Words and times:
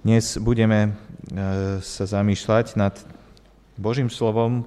Dnes 0.00 0.40
budeme 0.40 0.80
e, 0.88 0.90
sa 1.84 2.04
zamýšľať 2.08 2.72
nad 2.72 2.96
Božím 3.76 4.08
slovom, 4.08 4.64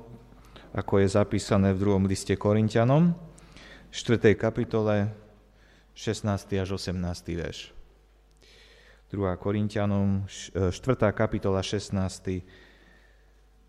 ako 0.78 1.02
je 1.02 1.09
zapísané 1.09 1.74
v 1.74 1.82
druhom 1.82 2.06
liste 2.06 2.38
Korintianom, 2.38 3.17
4. 3.90 4.38
kapitole, 4.38 5.09
16. 5.98 6.30
až 6.38 6.77
18. 6.77 7.01
verš. 7.33 7.74
2. 9.09 9.25
Korintianom, 9.41 10.30
4. 10.30 10.70
E, 10.70 11.09
kapitola, 11.18 11.65
16. 11.65 11.97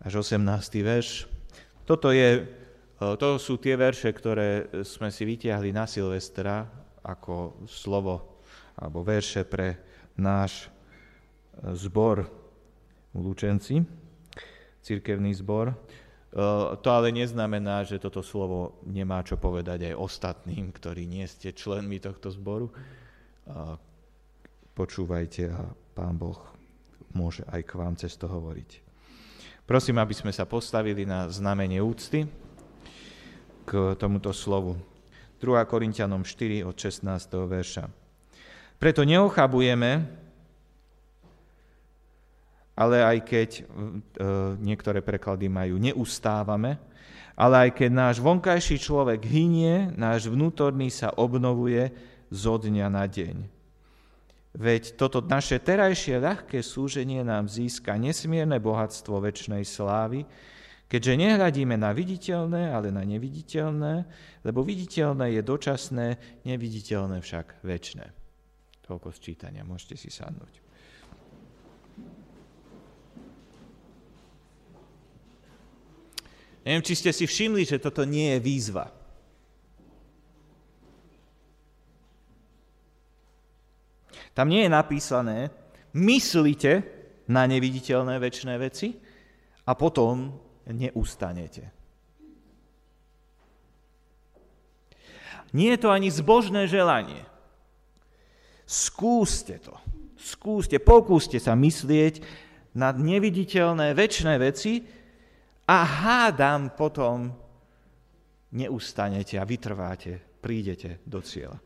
až 0.05 0.13
18. 0.21 0.45
verš. 0.85 1.25
Toto, 1.89 2.13
je, 2.13 2.45
e, 2.45 3.17
to 3.17 3.41
sú 3.41 3.57
tie 3.57 3.73
verše, 3.73 4.13
ktoré 4.13 4.69
sme 4.85 5.09
si 5.09 5.25
vytiahli 5.25 5.73
na 5.73 5.89
Silvestra 5.89 6.69
ako 7.01 7.65
slovo 7.65 8.45
alebo 8.77 9.01
verše 9.01 9.41
pre 9.49 9.81
náš 10.13 10.74
zbor 11.75 12.27
v 13.15 13.17
Lučenci, 13.19 13.85
cirkevný 14.83 15.31
zbor. 15.37 15.71
To 16.83 16.89
ale 16.91 17.15
neznamená, 17.15 17.87
že 17.87 17.95
toto 17.95 18.19
slovo 18.19 18.83
nemá 18.83 19.23
čo 19.23 19.39
povedať 19.39 19.87
aj 19.87 19.95
ostatným, 19.95 20.75
ktorí 20.75 21.07
nie 21.07 21.23
ste 21.31 21.55
členmi 21.55 22.03
tohto 22.03 22.27
zboru. 22.27 22.75
Počúvajte 24.75 25.43
a 25.55 25.71
Pán 25.95 26.19
Boh 26.19 26.35
môže 27.15 27.47
aj 27.47 27.61
k 27.63 27.71
vám 27.79 27.95
cez 27.95 28.19
to 28.19 28.27
hovoriť. 28.27 28.83
Prosím, 29.63 30.03
aby 30.03 30.11
sme 30.11 30.35
sa 30.35 30.43
postavili 30.43 31.07
na 31.07 31.31
znamenie 31.31 31.79
úcty 31.79 32.27
k 33.63 33.95
tomuto 33.95 34.35
slovu. 34.35 34.75
2. 35.39 35.55
Korintianom 35.71 36.27
4 36.27 36.67
od 36.67 36.75
16. 36.75 37.07
verša. 37.47 37.87
Preto 38.75 39.07
neochabujeme, 39.07 40.03
ale 42.75 42.99
aj 42.99 43.17
keď 43.23 43.49
e, 43.55 43.63
niektoré 44.59 44.99
preklady 44.99 45.47
majú 45.47 45.79
neustávame, 45.79 46.75
ale 47.35 47.67
aj 47.67 47.69
keď 47.79 47.89
náš 47.91 48.15
vonkajší 48.19 48.79
človek 48.79 49.23
hynie, 49.23 49.91
náš 49.95 50.27
vnútorný 50.27 50.91
sa 50.91 51.11
obnovuje 51.15 51.91
zo 52.31 52.59
dňa 52.59 52.87
na 52.91 53.07
deň. 53.07 53.35
Veď 54.55 54.95
toto 54.95 55.19
naše 55.19 55.59
terajšie 55.59 56.15
ľahké 56.23 56.63
súženie 56.63 57.27
nám 57.27 57.51
získa 57.51 57.99
nesmierne 57.99 58.55
bohatstvo 58.55 59.19
väčšnej 59.19 59.67
slávy, 59.67 60.23
keďže 60.87 61.19
nehľadíme 61.19 61.75
na 61.75 61.91
viditeľné, 61.91 62.71
ale 62.71 62.87
na 62.87 63.03
neviditeľné, 63.03 64.07
lebo 64.47 64.63
viditeľné 64.63 65.35
je 65.35 65.41
dočasné, 65.43 66.07
neviditeľné 66.47 67.19
však 67.19 67.67
väčšné. 67.67 68.07
Toľko 68.87 69.11
sčítania, 69.11 69.67
môžete 69.67 69.99
si 69.99 70.07
sadnúť. 70.07 70.64
Neviem, 76.65 76.81
či 76.81 76.97
ste 76.97 77.13
si 77.13 77.29
všimli, 77.29 77.61
že 77.61 77.77
toto 77.77 78.01
nie 78.09 78.33
je 78.33 78.39
výzva. 78.41 78.89
Tam 84.33 84.49
nie 84.49 84.65
je 84.65 84.71
napísané, 84.73 85.53
myslíte 85.95 86.83
na 87.29 87.47
neviditeľné 87.47 88.19
väčšie 88.19 88.55
veci 88.59 88.97
a 89.63 89.71
potom 89.77 90.33
neustanete. 90.67 91.71
Nie 95.55 95.79
je 95.79 95.87
to 95.87 95.89
ani 95.93 96.11
zbožné 96.11 96.67
želanie. 96.67 97.23
Skúste 98.67 99.55
to. 99.63 99.71
Skúste, 100.19 100.81
pokúste 100.83 101.39
sa 101.39 101.55
myslieť 101.55 102.19
na 102.75 102.91
neviditeľné 102.91 103.95
väčšie 103.95 104.35
veci 104.41 104.83
a 105.65 105.77
hádam 105.83 106.69
potom 106.77 107.33
neustanete 108.53 109.41
a 109.41 109.43
vytrváte, 109.43 110.21
prídete 110.39 111.01
do 111.03 111.19
cieľa. 111.25 111.57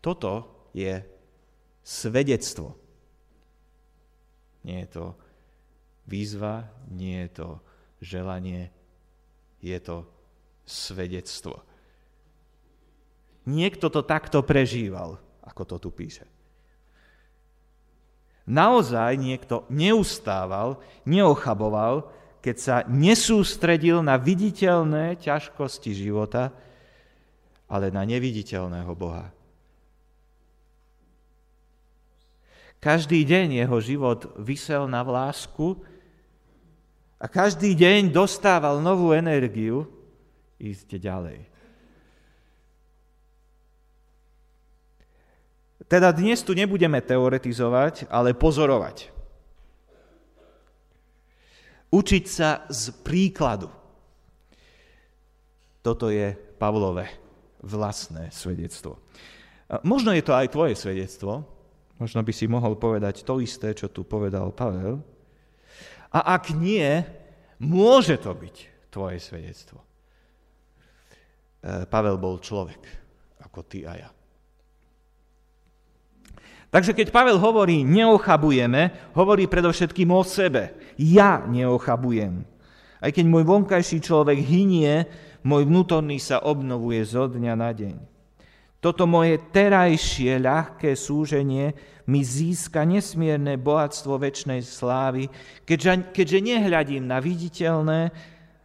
Toto 0.00 0.66
je 0.72 1.04
svedectvo. 1.84 2.72
Nie 4.64 4.84
je 4.84 4.88
to 4.88 5.06
výzva, 6.08 6.64
nie 6.88 7.28
je 7.28 7.30
to 7.44 7.48
želanie, 8.00 8.72
je 9.60 9.78
to 9.80 10.08
svedectvo. 10.64 11.60
Niekto 13.48 13.88
to 13.88 14.04
takto 14.04 14.44
prežíval, 14.44 15.16
ako 15.44 15.62
to 15.64 15.76
tu 15.88 15.90
píše. 15.92 16.37
Naozaj 18.48 19.20
niekto 19.20 19.68
neustával, 19.68 20.80
neochaboval, 21.04 22.08
keď 22.40 22.56
sa 22.56 22.76
nesústredil 22.88 24.00
na 24.00 24.16
viditeľné 24.16 25.20
ťažkosti 25.20 25.92
života, 25.92 26.48
ale 27.68 27.92
na 27.92 28.08
neviditeľného 28.08 28.92
Boha. 28.96 29.28
Každý 32.80 33.26
deň 33.26 33.68
jeho 33.68 33.78
život 33.84 34.32
vysel 34.40 34.88
na 34.88 35.04
vlásku 35.04 35.76
a 37.20 37.26
každý 37.26 37.76
deň 37.76 38.14
dostával 38.14 38.80
novú 38.80 39.12
energiu 39.12 39.84
ísť 40.56 40.96
ďalej. 40.96 41.57
Teda 45.86 46.10
dnes 46.10 46.42
tu 46.42 46.56
nebudeme 46.58 46.98
teoretizovať, 46.98 48.10
ale 48.10 48.34
pozorovať. 48.34 49.14
Učiť 51.88 52.24
sa 52.26 52.66
z 52.66 52.90
príkladu. 53.06 53.70
Toto 55.80 56.10
je 56.10 56.34
Pavlové 56.58 57.06
vlastné 57.62 58.34
svedectvo. 58.34 58.98
Možno 59.86 60.10
je 60.12 60.24
to 60.26 60.34
aj 60.34 60.52
tvoje 60.52 60.74
svedectvo, 60.74 61.46
Možno 61.98 62.22
by 62.22 62.30
si 62.30 62.46
mohol 62.46 62.78
povedať 62.78 63.26
to 63.26 63.42
isté, 63.42 63.74
čo 63.74 63.90
tu 63.90 64.06
povedal 64.06 64.54
Pavel. 64.54 65.02
A 66.14 66.38
ak 66.38 66.54
nie, 66.54 67.02
môže 67.58 68.14
to 68.22 68.30
byť 68.30 68.56
tvoje 68.88 69.18
svedectvo. 69.18 69.82
E, 69.82 69.86
Pavel 71.90 72.16
bol 72.16 72.38
človek, 72.38 72.78
ako 73.42 73.60
ty 73.66 73.82
a 73.82 73.92
ja. 73.98 74.10
Takže 76.68 76.92
keď 76.92 77.08
Pavel 77.08 77.40
hovorí 77.40 77.80
neochabujeme, 77.80 79.12
hovorí 79.16 79.48
predovšetkým 79.48 80.12
o 80.12 80.20
sebe. 80.20 80.76
Ja 81.00 81.40
neochabujem. 81.48 82.44
Aj 82.98 83.10
keď 83.14 83.24
môj 83.24 83.48
vonkajší 83.48 84.04
človek 84.04 84.36
hynie, 84.42 85.08
môj 85.46 85.64
vnútorný 85.64 86.20
sa 86.20 86.44
obnovuje 86.44 87.00
zo 87.08 87.24
dňa 87.30 87.54
na 87.56 87.70
deň. 87.72 87.96
Toto 88.78 89.10
moje 89.10 89.42
terajšie 89.50 90.38
ľahké 90.38 90.94
súženie 90.94 91.74
mi 92.06 92.22
získa 92.22 92.86
nesmierne 92.86 93.58
bohatstvo 93.58 94.20
väčšnej 94.22 94.62
slávy, 94.62 95.26
keďže, 95.66 96.14
keďže 96.14 96.38
nehľadím 96.46 97.04
na 97.04 97.18
viditeľné, 97.18 98.00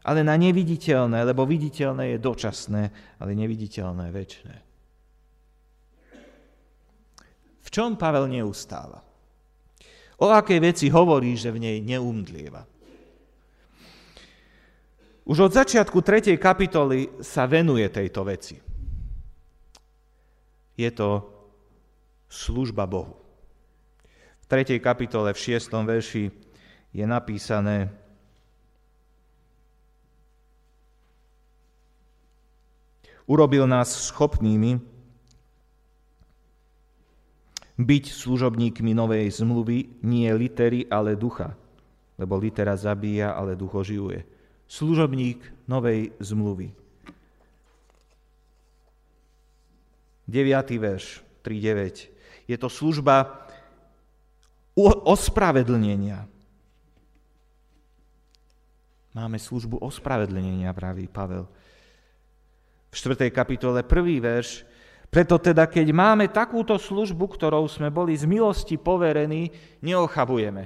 ale 0.03 0.19
na 0.21 0.35
neviditeľné, 0.37 1.23
lebo 1.23 1.47
viditeľné 1.47 2.13
je 2.13 2.17
dočasné, 2.19 2.83
ale 3.17 3.31
neviditeľné 3.33 4.11
väčšné. 4.11 4.72
V 7.63 7.67
čom 7.71 7.95
Pavel 7.95 8.27
neustáva? 8.27 8.99
O 10.19 10.29
akej 10.29 10.59
veci 10.59 10.85
hovorí, 10.91 11.33
že 11.39 11.49
v 11.49 11.63
nej 11.63 11.77
neumdlieva? 11.79 12.63
Už 15.23 15.47
od 15.47 15.51
začiatku 15.55 16.03
3. 16.03 16.35
kapitoly 16.35 17.23
sa 17.23 17.47
venuje 17.47 17.87
tejto 17.87 18.27
veci 18.27 18.73
je 20.77 20.89
to 20.91 21.29
služba 22.29 22.89
Bohu. 22.89 23.13
V 24.41 24.45
3. 24.49 24.79
kapitole 24.81 25.33
v 25.33 25.39
6. 25.39 25.69
verši 25.71 26.31
je 26.93 27.05
napísané 27.07 27.93
Urobil 33.23 33.63
nás 33.63 34.11
schopnými 34.11 34.83
byť 37.79 38.03
služobníkmi 38.13 38.93
novej 38.93 39.33
zmluvy, 39.33 40.03
nie 40.05 40.29
litery, 40.33 40.85
ale 40.89 41.17
ducha. 41.17 41.57
Lebo 42.17 42.37
litera 42.37 42.77
zabíja, 42.77 43.33
ale 43.33 43.57
duch 43.57 43.73
oživuje. 43.73 44.21
Služobník 44.69 45.41
novej 45.65 46.13
zmluvy. 46.21 46.69
9. 50.29 50.79
verš 50.79 51.19
3.9. 51.43 52.47
Je 52.47 52.57
to 52.57 52.69
služba 52.69 53.47
ospravedlnenia. 55.03 56.25
Máme 59.13 59.37
službu 59.37 59.77
ospravedlnenia, 59.77 60.73
praví 60.73 61.05
Pavel. 61.05 61.45
V 62.89 62.95
4. 62.97 63.29
kapitole 63.29 63.85
1. 63.85 64.21
verš 64.21 64.65
Preto 65.13 65.37
teda, 65.37 65.69
keď 65.69 65.93
máme 65.93 66.25
takúto 66.33 66.73
službu, 66.73 67.37
ktorou 67.37 67.69
sme 67.69 67.93
boli 67.93 68.17
z 68.17 68.25
milosti 68.25 68.81
poverení, 68.81 69.53
neochabujeme. 69.85 70.63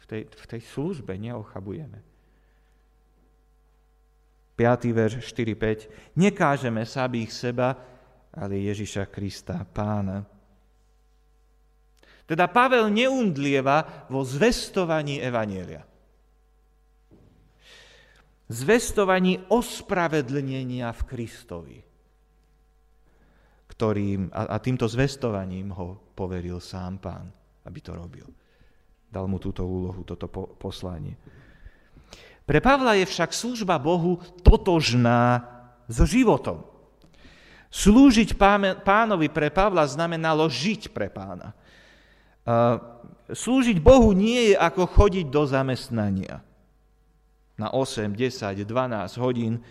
V 0.00 0.04
tej, 0.08 0.22
v 0.32 0.44
tej 0.48 0.62
službe 0.64 1.12
neochabujeme. 1.20 2.00
5. 4.56 4.96
verš 4.96 5.20
4.5. 5.36 6.16
Nekážeme 6.16 6.88
samých 6.88 7.30
seba, 7.36 7.76
ale 8.32 8.64
Ježiša 8.64 9.12
Krista, 9.12 9.60
pána. 9.60 10.24
Teda 12.24 12.48
Pavel 12.48 12.88
neundlieva 12.88 14.08
vo 14.08 14.24
zvestovaní 14.24 15.20
Evanielia. 15.20 15.84
Zvestovaní 18.48 19.36
ospravedlnenia 19.52 20.88
v 20.96 21.02
Kristovi. 21.04 21.78
Ktorým, 23.74 24.30
a, 24.30 24.54
a 24.54 24.56
týmto 24.62 24.86
zvestovaním 24.86 25.74
ho 25.74 25.98
poveril 26.14 26.62
sám 26.62 27.02
pán, 27.02 27.26
aby 27.66 27.78
to 27.82 27.92
robil. 27.94 28.26
Dal 29.10 29.26
mu 29.26 29.42
túto 29.42 29.66
úlohu, 29.66 30.06
toto 30.06 30.30
po, 30.30 30.54
poslanie. 30.54 31.18
Pre 32.44 32.60
Pavla 32.60 32.94
je 33.00 33.08
však 33.08 33.32
služba 33.32 33.80
Bohu 33.80 34.20
totožná 34.44 35.42
so 35.88 36.04
životom. 36.04 36.62
Slúžiť 37.74 38.38
pánovi 38.86 39.26
pre 39.32 39.50
Pavla 39.50 39.82
znamenalo 39.88 40.46
žiť 40.46 40.94
pre 40.94 41.10
pána. 41.10 41.56
Slúžiť 43.32 43.80
Bohu 43.82 44.14
nie 44.14 44.52
je 44.52 44.54
ako 44.54 44.86
chodiť 44.86 45.26
do 45.32 45.42
zamestnania 45.48 46.44
na 47.58 47.70
8, 47.70 48.14
10, 48.14 48.66
12 48.66 49.22
hodín 49.22 49.62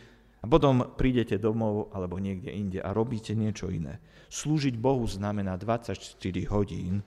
a 0.43 0.45
potom 0.45 0.91
prídete 0.99 1.39
domov 1.39 1.87
alebo 1.95 2.19
niekde 2.19 2.51
inde 2.51 2.79
a 2.83 2.91
robíte 2.91 3.31
niečo 3.31 3.71
iné. 3.71 4.03
Slúžiť 4.27 4.75
Bohu 4.75 5.07
znamená 5.07 5.55
24 5.55 6.19
hodín 6.51 6.99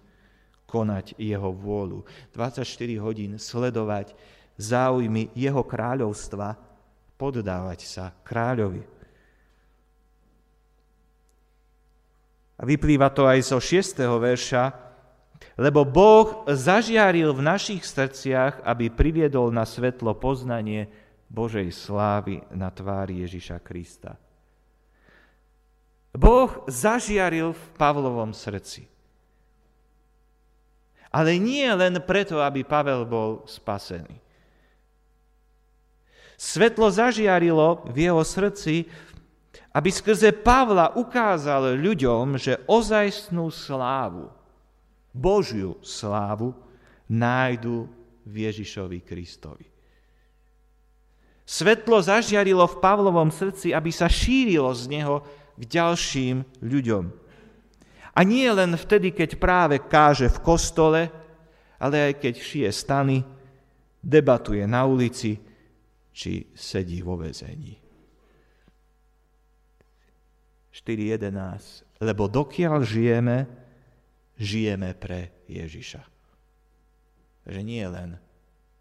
konať 0.64 1.14
Jeho 1.20 1.52
vôľu, 1.52 2.08
24 2.32 2.64
hodín 3.04 3.36
sledovať 3.36 4.16
záujmy 4.56 5.36
jeho 5.36 5.60
kráľovstva, 5.62 6.56
poddávať 7.20 7.80
sa 7.84 8.04
kráľovi. 8.24 8.84
A 12.56 12.62
vyplýva 12.64 13.12
to 13.12 13.28
aj 13.28 13.52
zo 13.52 13.60
6. 13.60 14.00
verša, 14.00 14.72
lebo 15.60 15.84
Boh 15.84 16.48
zažiaril 16.48 17.36
v 17.36 17.44
našich 17.44 17.84
srdciach, 17.84 18.64
aby 18.64 18.88
priviedol 18.88 19.52
na 19.52 19.68
svetlo 19.68 20.16
poznanie 20.16 20.88
Božej 21.26 21.68
slávy 21.74 22.42
na 22.54 22.70
tvári 22.70 23.26
Ježiša 23.26 23.58
Krista. 23.60 24.14
Boh 26.16 26.64
zažiaril 26.64 27.52
v 27.52 27.64
Pavlovom 27.76 28.32
srdci. 28.32 28.88
Ale 31.12 31.36
nie 31.36 31.68
len 31.68 32.00
preto, 32.04 32.40
aby 32.40 32.64
Pavel 32.64 33.04
bol 33.04 33.44
spasený. 33.44 34.16
Svetlo 36.36 36.92
zažiarilo 36.92 37.88
v 37.88 38.08
jeho 38.08 38.20
srdci, 38.20 38.84
aby 39.72 39.88
skrze 39.92 40.32
Pavla 40.32 40.92
ukázal 40.96 41.76
ľuďom, 41.76 42.36
že 42.40 42.60
ozajstnú 42.64 43.48
slávu, 43.52 44.32
Božiu 45.12 45.80
slávu, 45.80 46.52
nájdu 47.08 47.88
v 48.24 48.48
Ježišovi 48.48 49.00
Kristovi. 49.04 49.75
Svetlo 51.46 52.02
zažiarilo 52.02 52.66
v 52.66 52.80
Pavlovom 52.82 53.30
srdci, 53.30 53.70
aby 53.70 53.94
sa 53.94 54.10
šírilo 54.10 54.74
z 54.74 54.90
neho 54.90 55.22
k 55.54 55.62
ďalším 55.62 56.42
ľuďom. 56.58 57.04
A 58.18 58.20
nie 58.26 58.50
len 58.50 58.74
vtedy, 58.74 59.14
keď 59.14 59.38
práve 59.38 59.78
káže 59.78 60.26
v 60.26 60.42
kostole, 60.42 61.00
ale 61.78 62.10
aj 62.10 62.12
keď 62.18 62.34
šije 62.34 62.70
stany, 62.74 63.22
debatuje 64.02 64.66
na 64.66 64.82
ulici, 64.90 65.38
či 66.10 66.50
sedí 66.56 66.98
vo 66.98 67.14
vezení. 67.14 67.78
4.11. 70.74 72.02
Lebo 72.02 72.26
dokiaľ 72.26 72.82
žijeme, 72.82 73.38
žijeme 74.34 74.96
pre 74.98 75.46
Ježiša. 75.46 76.02
Že 77.46 77.60
nie 77.62 77.84
len 77.86 78.18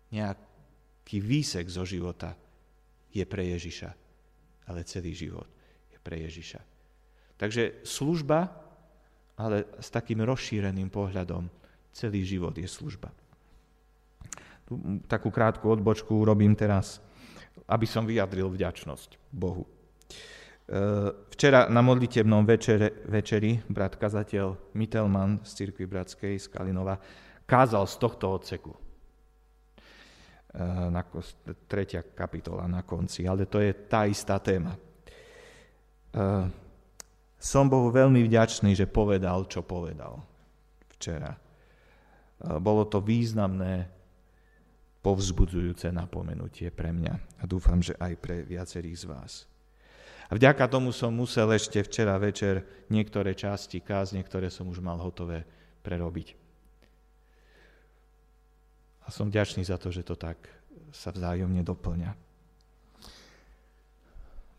nejaký 0.10 1.22
výsek 1.22 1.68
zo 1.68 1.84
života 1.84 2.34
je 3.16 3.24
pre 3.24 3.48
Ježiša, 3.56 3.90
ale 4.68 4.84
celý 4.84 5.16
život 5.16 5.48
je 5.88 5.98
pre 6.04 6.20
Ježiša. 6.20 6.60
Takže 7.40 7.88
služba, 7.88 8.52
ale 9.40 9.64
s 9.80 9.88
takým 9.88 10.20
rozšíreným 10.28 10.92
pohľadom, 10.92 11.48
celý 11.96 12.28
život 12.28 12.52
je 12.56 12.68
služba. 12.68 13.08
Takú 15.08 15.32
krátku 15.32 15.72
odbočku 15.72 16.12
urobím 16.12 16.52
teraz 16.60 17.00
aby 17.70 17.86
som 17.90 18.06
vyjadril 18.06 18.52
vďačnosť 18.52 19.32
Bohu. 19.32 19.66
E, 19.66 19.70
včera 21.34 21.72
na 21.72 21.82
modlitebnom 21.82 22.44
večere, 22.46 23.06
večeri 23.10 23.58
brat 23.66 23.98
kazateľ 23.98 24.76
Mitelman 24.78 25.42
z 25.42 25.50
Cirkvi 25.64 25.86
Bratskej 25.90 26.36
z 26.38 26.48
Kalinova 26.52 27.00
kázal 27.48 27.88
z 27.88 27.96
tohto 27.98 28.26
odseku. 28.36 28.85
E, 30.56 30.64
na, 30.88 31.04
tretia 31.68 32.00
kapitola 32.00 32.64
na 32.64 32.80
konci, 32.88 33.28
ale 33.28 33.44
to 33.44 33.60
je 33.60 33.76
tá 33.92 34.08
istá 34.08 34.40
téma. 34.40 34.72
E, 34.72 34.80
som 37.36 37.68
Bohu 37.68 37.92
veľmi 37.92 38.24
vďačný, 38.24 38.72
že 38.72 38.88
povedal, 38.88 39.44
čo 39.52 39.68
povedal 39.68 40.24
včera. 40.96 41.36
Bolo 42.40 42.88
to 42.88 43.04
významné 43.04 43.86
povzbudzujúce 45.04 45.94
napomenutie 45.94 46.72
pre 46.74 46.90
mňa 46.90 47.14
a 47.14 47.44
dúfam, 47.46 47.78
že 47.84 47.94
aj 48.00 48.14
pre 48.18 48.42
viacerých 48.42 48.98
z 48.98 49.06
vás. 49.06 49.34
A 50.26 50.34
vďaka 50.34 50.66
tomu 50.66 50.90
som 50.90 51.14
musel 51.14 51.54
ešte 51.54 51.86
včera 51.86 52.18
večer 52.18 52.66
niektoré 52.90 53.38
časti 53.38 53.78
kázne, 53.84 54.26
ktoré 54.26 54.50
som 54.50 54.66
už 54.66 54.82
mal 54.82 54.98
hotové, 54.98 55.46
prerobiť. 55.86 56.45
A 59.06 59.14
som 59.14 59.30
vďačný 59.30 59.62
za 59.66 59.78
to, 59.78 59.94
že 59.94 60.02
to 60.02 60.18
tak 60.18 60.38
sa 60.90 61.14
vzájomne 61.14 61.62
doplňa. 61.62 62.12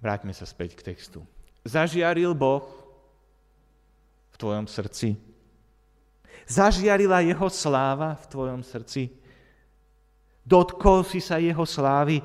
Vráťme 0.01 0.31
sa 0.31 0.47
späť 0.47 0.79
k 0.79 0.95
textu. 0.95 1.27
Zažiaril 1.67 2.31
Boh 2.37 2.63
v 4.31 4.37
tvojom 4.39 4.71
srdci. 4.71 5.19
Zažiarila 6.47 7.27
jeho 7.27 7.49
sláva 7.51 8.15
v 8.15 8.25
tvojom 8.31 8.63
srdci 8.63 9.27
dotkol 10.47 11.03
si 11.03 11.19
sa 11.19 11.43
jeho 11.43 11.67
slávy, 11.67 12.23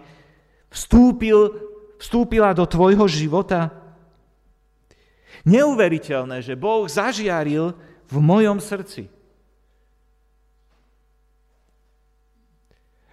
vstúpil, 0.70 1.58
vstúpila 1.98 2.54
do 2.54 2.70
tvojho 2.70 3.10
života. 3.10 3.74
Neuveriteľné, 5.42 6.46
že 6.46 6.54
Boh 6.54 6.86
zažiaril 6.86 7.74
v 8.06 8.18
mojom 8.22 8.62
srdci. 8.62 9.10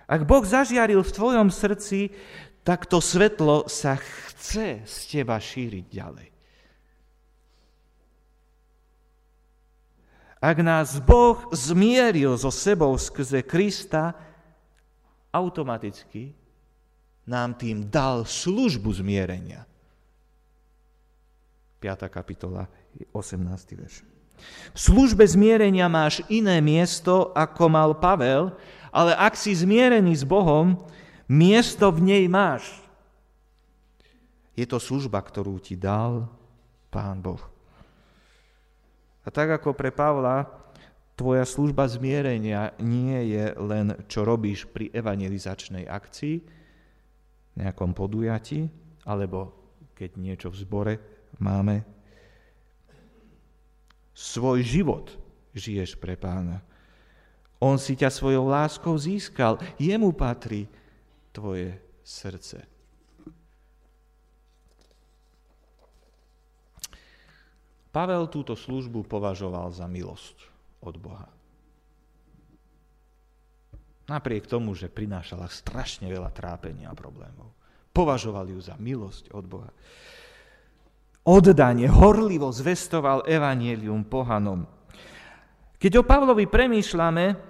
Ak 0.09 0.25
Boh 0.25 0.41
zažiaril 0.41 1.05
v 1.05 1.15
tvojom 1.15 1.53
srdci, 1.53 2.09
tak 2.65 2.88
to 2.88 2.97
svetlo 3.05 3.69
sa 3.69 4.00
chce 4.00 4.83
z 4.88 4.97
teba 5.05 5.37
šíriť 5.37 5.85
ďalej. 5.85 6.29
Ak 10.38 10.57
nás 10.65 10.97
Boh 11.03 11.50
zmieril 11.53 12.38
so 12.41 12.49
sebou 12.49 12.95
skrze 12.97 13.45
Krista, 13.45 14.15
automaticky 15.29 16.33
nám 17.29 17.59
tým 17.59 17.93
dal 17.93 18.25
službu 18.25 18.88
zmierenia. 19.05 19.69
5. 21.85 22.09
kapitola, 22.09 22.65
18. 23.12 23.77
verš. 23.77 24.03
V 24.73 24.79
službe 24.79 25.27
zmierenia 25.27 25.91
máš 25.91 26.23
iné 26.31 26.62
miesto, 26.62 27.35
ako 27.35 27.67
mal 27.67 27.91
Pavel, 27.99 28.55
ale 28.99 29.14
ak 29.14 29.38
si 29.38 29.55
zmierený 29.55 30.11
s 30.19 30.26
Bohom, 30.26 30.75
miesto 31.31 31.95
v 31.95 32.02
nej 32.02 32.25
máš. 32.26 32.67
Je 34.59 34.67
to 34.67 34.83
služba, 34.83 35.23
ktorú 35.23 35.62
ti 35.62 35.78
dal 35.78 36.26
Pán 36.90 37.23
Boh. 37.23 37.38
A 39.23 39.31
tak 39.31 39.55
ako 39.55 39.71
pre 39.71 39.95
Pavla, 39.95 40.50
Tvoja 41.19 41.43
služba 41.43 41.83
zmierenia 41.90 42.78
nie 42.78 43.35
je 43.35 43.50
len, 43.59 43.90
čo 44.07 44.23
robíš 44.23 44.71
pri 44.71 44.87
evangelizačnej 44.95 45.90
akcii, 45.90 46.38
nejakom 47.59 47.90
podujati, 47.90 48.71
alebo 49.02 49.50
keď 49.99 50.11
niečo 50.14 50.47
v 50.55 50.61
zbore 50.62 50.95
máme. 51.43 51.83
Svoj 54.14 54.62
život 54.62 55.11
žiješ 55.59 55.99
pre 55.99 56.14
pána. 56.14 56.62
On 57.59 57.75
si 57.75 57.99
ťa 57.99 58.11
svojou 58.11 58.47
láskou 58.47 58.95
získal. 58.95 59.59
Jemu 59.83 60.15
patrí 60.15 60.71
tvoje 61.35 61.75
srdce. 62.07 62.62
Pavel 67.91 68.31
túto 68.31 68.55
službu 68.55 69.03
považoval 69.11 69.75
za 69.75 69.91
milosť 69.91 70.38
od 70.87 70.95
Boha. 71.03 71.27
Napriek 74.07 74.47
tomu, 74.47 74.73
že 74.73 74.88
prinášala 74.88 75.50
strašne 75.50 76.07
veľa 76.09 76.31
trápenia 76.33 76.88
a 76.88 76.97
problémov. 76.97 77.53
Považoval 77.91 78.55
ju 78.55 78.61
za 78.62 78.79
milosť 78.79 79.35
od 79.35 79.45
Boha. 79.45 79.71
Oddanie, 81.27 81.91
horlivo 81.91 82.49
zvestoval 82.49 83.27
evanielium 83.29 84.07
pohanom. 84.07 84.65
Keď 85.77 85.93
o 86.00 86.03
Pavlovi 86.07 86.49
premýšľame, 86.49 87.48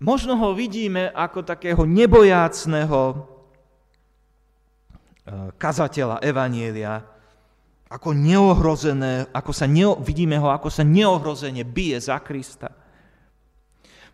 možno 0.00 0.34
ho 0.34 0.56
vidíme 0.56 1.12
ako 1.12 1.44
takého 1.44 1.84
nebojácného 1.84 3.00
eh, 3.12 3.22
kazateľa 5.54 6.24
evanielia, 6.24 7.04
ako 7.90 8.14
neohrozené, 8.14 9.28
ako 9.34 9.50
sa 9.50 9.66
neo, 9.66 9.98
vidíme 9.98 10.38
ho, 10.38 10.46
ako 10.48 10.70
sa 10.70 10.86
neohrozene 10.86 11.66
bije 11.66 11.98
za 11.98 12.22
Krista. 12.22 12.70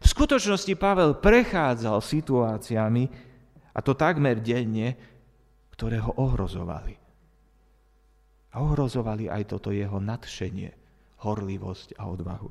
V 0.01 0.07
skutočnosti 0.09 0.73
Pavel 0.81 1.21
prechádzal 1.21 2.01
situáciami, 2.01 3.05
a 3.77 3.79
to 3.85 3.93
takmer 3.93 4.41
denne, 4.41 4.97
ktoré 5.77 6.01
ho 6.01 6.17
ohrozovali. 6.17 6.97
A 8.57 8.65
ohrozovali 8.65 9.29
aj 9.29 9.53
toto 9.53 9.69
jeho 9.69 10.01
nadšenie, 10.01 10.73
horlivosť 11.21 12.01
a 12.01 12.09
odvahu. 12.09 12.49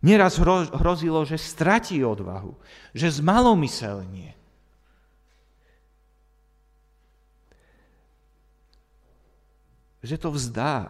Nieraz 0.00 0.40
hrozilo, 0.72 1.28
že 1.28 1.36
stratí 1.36 2.00
odvahu, 2.00 2.56
že 2.96 3.20
zmalomyselnie. 3.20 4.32
Že 10.00 10.16
to 10.16 10.28
vzdá. 10.32 10.88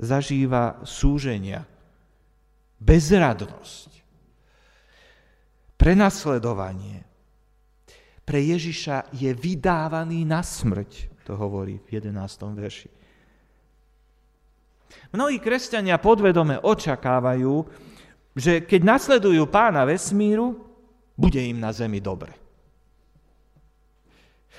Zažíva 0.00 0.80
súženia, 0.84 1.64
bezradnosť, 2.80 4.00
prenasledovanie. 5.76 7.04
Pre 8.24 8.40
Ježiša 8.40 9.12
je 9.12 9.32
vydávaný 9.32 10.24
na 10.24 10.40
smrť, 10.40 11.24
to 11.24 11.36
hovorí 11.36 11.80
v 11.84 12.00
11. 12.00 12.16
verši. 12.56 12.99
Mnohí 15.10 15.42
kresťania 15.42 15.98
podvedome 15.98 16.58
očakávajú, 16.62 17.66
že 18.34 18.62
keď 18.62 18.80
nasledujú 18.86 19.42
pána 19.50 19.82
vesmíru, 19.86 20.58
bude 21.18 21.40
im 21.42 21.58
na 21.58 21.74
zemi 21.74 21.98
dobre. 21.98 22.32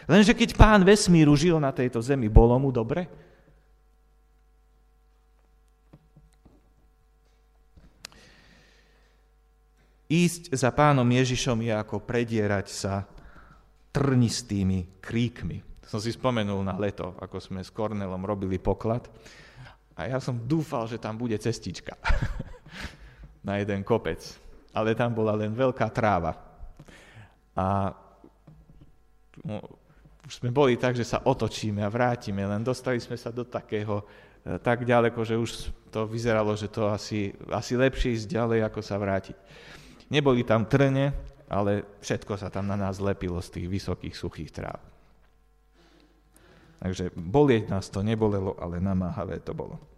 Lenže 0.10 0.34
keď 0.34 0.58
pán 0.58 0.82
vesmíru 0.82 1.34
žil 1.38 1.62
na 1.62 1.70
tejto 1.70 2.02
zemi, 2.02 2.28
bolo 2.30 2.58
mu 2.58 2.74
dobre? 2.74 3.06
Ísť 10.12 10.52
za 10.52 10.76
pánom 10.76 11.08
Ježišom 11.08 11.64
je 11.64 11.72
ako 11.72 12.04
predierať 12.04 12.68
sa 12.68 13.08
trnistými 13.96 15.00
kríkmi. 15.00 15.64
Som 15.88 16.04
si 16.04 16.12
spomenul 16.12 16.60
na 16.68 16.76
leto, 16.76 17.16
ako 17.20 17.40
sme 17.40 17.64
s 17.64 17.72
Kornelom 17.72 18.24
robili 18.24 18.60
poklad. 18.60 19.08
A 20.02 20.10
ja 20.10 20.18
som 20.18 20.34
dúfal, 20.34 20.90
že 20.90 20.98
tam 20.98 21.14
bude 21.14 21.38
cestička 21.38 21.94
na 23.48 23.62
jeden 23.62 23.86
kopec. 23.86 24.18
Ale 24.74 24.98
tam 24.98 25.14
bola 25.14 25.38
len 25.38 25.54
veľká 25.54 25.88
tráva. 25.94 26.34
A 27.54 27.94
no, 29.46 29.62
už 30.26 30.42
sme 30.42 30.50
boli 30.50 30.80
tak, 30.80 30.96
že 30.98 31.06
sa 31.06 31.22
otočíme 31.22 31.84
a 31.84 31.92
vrátime, 31.92 32.42
len 32.48 32.64
dostali 32.64 32.98
sme 33.04 33.20
sa 33.20 33.30
do 33.30 33.44
takého 33.44 34.02
e, 34.02 34.58
tak 34.64 34.88
ďaleko, 34.88 35.20
že 35.28 35.36
už 35.36 35.52
to 35.92 36.08
vyzeralo, 36.08 36.56
že 36.56 36.72
to 36.72 36.88
asi, 36.88 37.36
asi 37.52 37.76
lepšie 37.76 38.16
ísť 38.16 38.32
ďalej, 38.32 38.60
ako 38.64 38.80
sa 38.80 38.96
vrátiť. 38.96 39.36
Neboli 40.08 40.48
tam 40.48 40.64
trne, 40.64 41.12
ale 41.52 42.00
všetko 42.00 42.40
sa 42.40 42.48
tam 42.48 42.72
na 42.72 42.80
nás 42.80 43.04
lepilo 43.04 43.44
z 43.44 43.60
tých 43.60 43.68
vysokých 43.68 44.16
suchých 44.16 44.56
tráv. 44.56 44.80
Takže 46.82 47.14
bolieť 47.14 47.70
nás 47.70 47.92
to 47.92 48.02
nebolelo, 48.02 48.58
ale 48.58 48.82
namáhavé 48.82 49.44
to 49.44 49.54
bolo. 49.54 49.91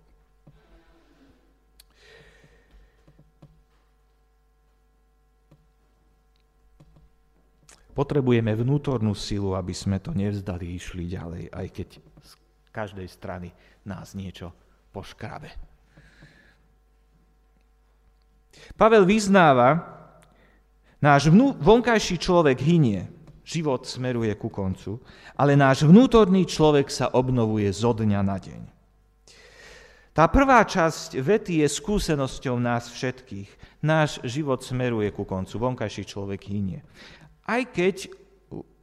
Potrebujeme 7.93 8.57
vnútornú 8.57 9.13
silu, 9.13 9.53
aby 9.53 9.73
sme 9.73 10.01
to 10.01 10.11
nevzdali, 10.11 10.73
išli 10.73 11.05
ďalej, 11.13 11.43
aj 11.53 11.67
keď 11.69 11.89
z 12.01 12.31
každej 12.73 13.07
strany 13.07 13.53
nás 13.85 14.17
niečo 14.17 14.49
poškrabe. 14.89 15.53
Pavel 18.73 19.05
vyznáva, 19.05 19.93
Náš 21.03 21.27
vnú, 21.27 21.51
vonkajší 21.59 22.15
človek 22.15 22.63
hynie, 22.63 23.11
život 23.43 23.83
smeruje 23.83 24.31
ku 24.39 24.47
koncu, 24.47 25.03
ale 25.35 25.59
náš 25.59 25.83
vnútorný 25.83 26.47
človek 26.47 26.87
sa 26.87 27.11
obnovuje 27.11 27.67
zo 27.75 27.91
dňa 27.91 28.21
na 28.23 28.39
deň. 28.39 28.61
Tá 30.15 30.31
prvá 30.31 30.63
časť 30.63 31.19
vety 31.19 31.59
je 31.59 31.67
skúsenosťou 31.67 32.55
nás 32.55 32.87
všetkých. 32.87 33.83
Náš 33.83 34.23
život 34.23 34.63
smeruje 34.63 35.11
ku 35.11 35.27
koncu, 35.27 35.51
vonkajší 35.59 36.07
človek 36.07 36.47
hynie. 36.47 36.79
Aj 37.43 37.61
keď 37.67 38.07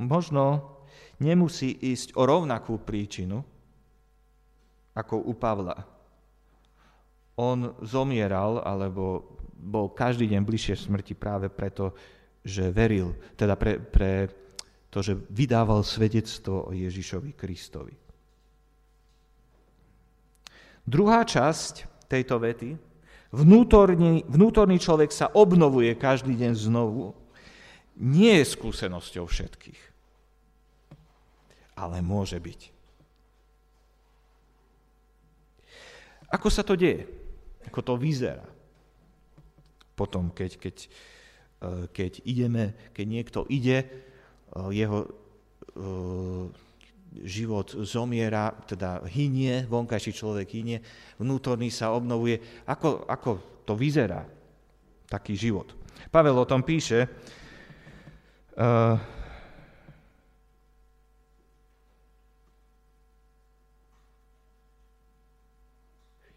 možno 0.01 0.77
nemusí 1.21 1.73
ísť 1.73 2.17
o 2.17 2.25
rovnakú 2.25 2.81
príčinu 2.81 3.45
ako 4.97 5.21
u 5.29 5.33
Pavla. 5.37 5.77
On 7.41 7.73
zomieral, 7.81 8.61
alebo 8.61 9.37
bol 9.61 9.93
každý 9.93 10.29
deň 10.29 10.43
bližšie 10.45 10.77
smrti 10.89 11.17
práve 11.17 11.49
preto, 11.49 11.93
že 12.41 12.73
veril, 12.73 13.17
teda 13.37 13.57
pre, 13.57 13.77
pre 13.77 14.29
to, 14.89 15.05
že 15.05 15.17
vydával 15.29 15.85
svedectvo 15.85 16.69
o 16.69 16.71
Ježišovi 16.73 17.37
Kristovi. 17.37 17.95
Druhá 20.89 21.23
časť 21.23 22.09
tejto 22.09 22.41
vety, 22.41 22.75
vnútorný, 23.31 24.27
vnútorný 24.27 24.81
človek 24.81 25.13
sa 25.15 25.31
obnovuje 25.31 25.95
každý 25.95 26.35
deň 26.35 26.53
znovu, 26.57 27.15
nie 28.01 28.41
je 28.41 28.45
skúsenosťou 28.49 29.29
všetkých, 29.29 29.81
ale 31.77 32.01
môže 32.01 32.41
byť. 32.41 32.61
Ako 36.33 36.49
sa 36.49 36.65
to 36.65 36.79
deje? 36.79 37.05
Ako 37.69 37.85
to 37.85 37.95
vyzerá? 38.01 38.47
potom, 40.01 40.33
keď, 40.33 40.57
keď, 40.57 40.77
eh, 40.81 41.85
keď 41.93 42.13
ideme, 42.25 42.73
keď 42.97 43.05
niekto 43.05 43.41
ide, 43.53 43.85
eh, 43.85 44.69
jeho 44.73 45.05
eh, 45.05 46.47
život 47.27 47.69
zomiera, 47.85 48.55
teda 48.65 49.05
hynie, 49.13 49.69
vonkajší 49.69 50.13
človek 50.17 50.49
hynie, 50.57 50.79
vnútorný 51.21 51.69
sa 51.69 51.93
obnovuje. 51.93 52.65
Ako, 52.65 53.05
ako 53.05 53.31
to 53.69 53.75
vyzerá, 53.77 54.25
taký 55.11 55.35
život? 55.37 55.75
Pavel 56.09 56.39
o 56.39 56.49
tom 56.49 56.63
píše, 56.63 57.11
uh, 58.57 58.97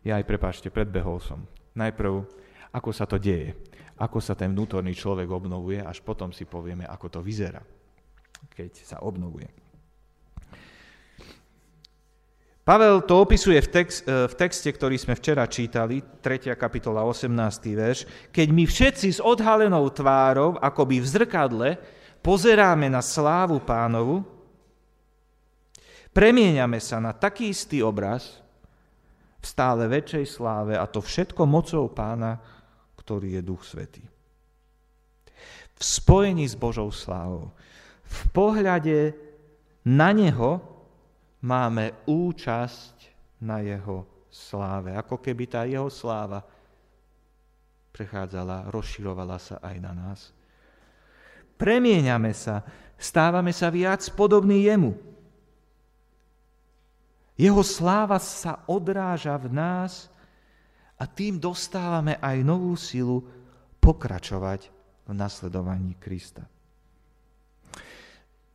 ja 0.04 0.20
aj 0.20 0.26
prepáčte, 0.28 0.68
predbehol 0.68 1.24
som. 1.24 1.48
Najprv 1.74 2.44
ako 2.74 2.90
sa 2.90 3.06
to 3.06 3.22
deje, 3.22 3.54
ako 4.02 4.18
sa 4.18 4.34
ten 4.34 4.50
vnútorný 4.50 4.98
človek 4.98 5.30
obnovuje, 5.30 5.78
až 5.78 6.02
potom 6.02 6.34
si 6.34 6.50
povieme, 6.50 6.90
ako 6.90 7.08
to 7.08 7.20
vyzerá, 7.22 7.62
keď 8.50 8.72
sa 8.82 8.98
obnovuje. 9.06 9.46
Pavel 12.64 13.04
to 13.04 13.20
opisuje 13.20 13.60
v, 13.60 13.70
text, 13.70 14.08
e, 14.08 14.24
v 14.24 14.36
texte, 14.40 14.72
ktorý 14.72 14.96
sme 14.96 15.20
včera 15.20 15.44
čítali, 15.52 16.00
3. 16.00 16.56
kapitola, 16.56 17.04
18. 17.04 17.28
verš, 17.76 18.00
keď 18.32 18.48
my 18.56 18.64
všetci 18.64 19.08
s 19.12 19.20
odhalenou 19.20 19.92
tvárou, 19.92 20.56
akoby 20.64 21.04
v 21.04 21.08
zrkadle, 21.12 21.70
pozeráme 22.24 22.88
na 22.88 23.04
slávu 23.04 23.60
pánovu, 23.60 24.24
premieňame 26.16 26.80
sa 26.80 27.04
na 27.04 27.12
taký 27.12 27.52
istý 27.52 27.84
obraz 27.84 28.40
v 29.38 29.46
stále 29.46 29.86
väčšej 29.92 30.26
sláve 30.40 30.74
a 30.80 30.88
to 30.88 31.04
všetko 31.04 31.44
mocou 31.44 31.92
pána, 31.92 32.40
ktorý 32.96 33.38
je 33.38 33.42
Duch 33.44 33.68
Svetý. 33.68 34.02
V 35.76 35.82
spojení 35.84 36.48
s 36.48 36.56
Božou 36.56 36.88
slávou, 36.96 37.52
v 38.08 38.22
pohľade 38.32 39.12
na 39.84 40.16
Neho 40.16 40.64
máme 41.44 41.92
účasť 42.08 42.96
na 43.44 43.60
Jeho 43.60 44.08
sláve. 44.34 44.96
Ako 44.98 45.22
keby 45.22 45.44
tá 45.46 45.62
Jeho 45.70 45.92
sláva 45.94 46.42
prechádzala, 47.94 48.74
rozširovala 48.74 49.38
sa 49.38 49.62
aj 49.62 49.76
na 49.78 49.94
nás. 49.94 50.33
Premieňame 51.58 52.34
sa, 52.34 52.66
stávame 52.98 53.54
sa 53.56 53.70
viac 53.70 54.02
podobní 54.14 54.66
Jemu. 54.68 54.94
Jeho 57.34 57.64
sláva 57.66 58.22
sa 58.22 58.62
odráža 58.70 59.34
v 59.42 59.50
nás 59.50 60.08
a 60.98 61.10
tým 61.10 61.42
dostávame 61.42 62.22
aj 62.22 62.38
novú 62.46 62.78
silu 62.78 63.26
pokračovať 63.82 64.70
v 65.10 65.12
nasledovaní 65.12 65.98
Krista. 65.98 66.46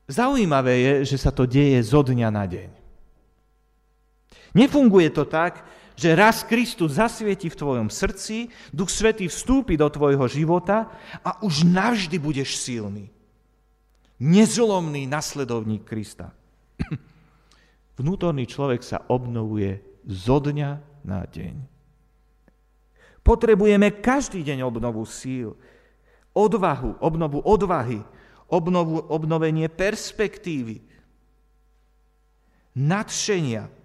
Zaujímavé 0.09 0.75
je, 0.81 0.93
že 1.15 1.17
sa 1.21 1.29
to 1.29 1.45
deje 1.45 1.77
zo 1.85 2.01
dňa 2.01 2.29
na 2.33 2.49
deň. 2.49 2.71
Nefunguje 4.57 5.13
to 5.13 5.29
tak, 5.29 5.61
že 5.99 6.15
raz 6.15 6.47
Kristus 6.47 6.95
zasvieti 6.95 7.51
v 7.51 7.59
tvojom 7.59 7.91
srdci, 7.91 8.55
Duch 8.71 8.87
Svetý 8.87 9.27
vstúpi 9.27 9.75
do 9.75 9.91
tvojho 9.91 10.31
života 10.31 10.87
a 11.27 11.43
už 11.43 11.67
navždy 11.67 12.23
budeš 12.23 12.55
silný. 12.55 13.11
Nezlomný 14.23 15.11
nasledovník 15.11 15.83
Krista. 15.83 16.31
Vnútorný 17.99 18.47
človek 18.47 18.87
sa 18.87 19.03
obnovuje 19.11 19.83
zo 20.07 20.39
dňa 20.39 20.71
na 21.03 21.27
deň. 21.27 21.55
Potrebujeme 23.27 23.99
každý 23.99 24.47
deň 24.47 24.71
obnovu 24.71 25.03
síl, 25.03 25.59
odvahu, 26.31 26.95
obnovu 27.03 27.43
odvahy, 27.43 28.07
obnovu, 28.47 29.03
obnovenie 29.03 29.67
perspektívy, 29.67 30.79
nadšenia. 32.79 33.78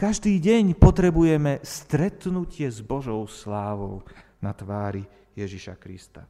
Každý 0.00 0.40
deň 0.40 0.80
potrebujeme 0.80 1.60
stretnutie 1.60 2.64
s 2.72 2.80
Božou 2.80 3.20
slávou 3.28 4.00
na 4.40 4.56
tvári 4.56 5.04
Ježiša 5.36 5.76
Krista. 5.76 6.24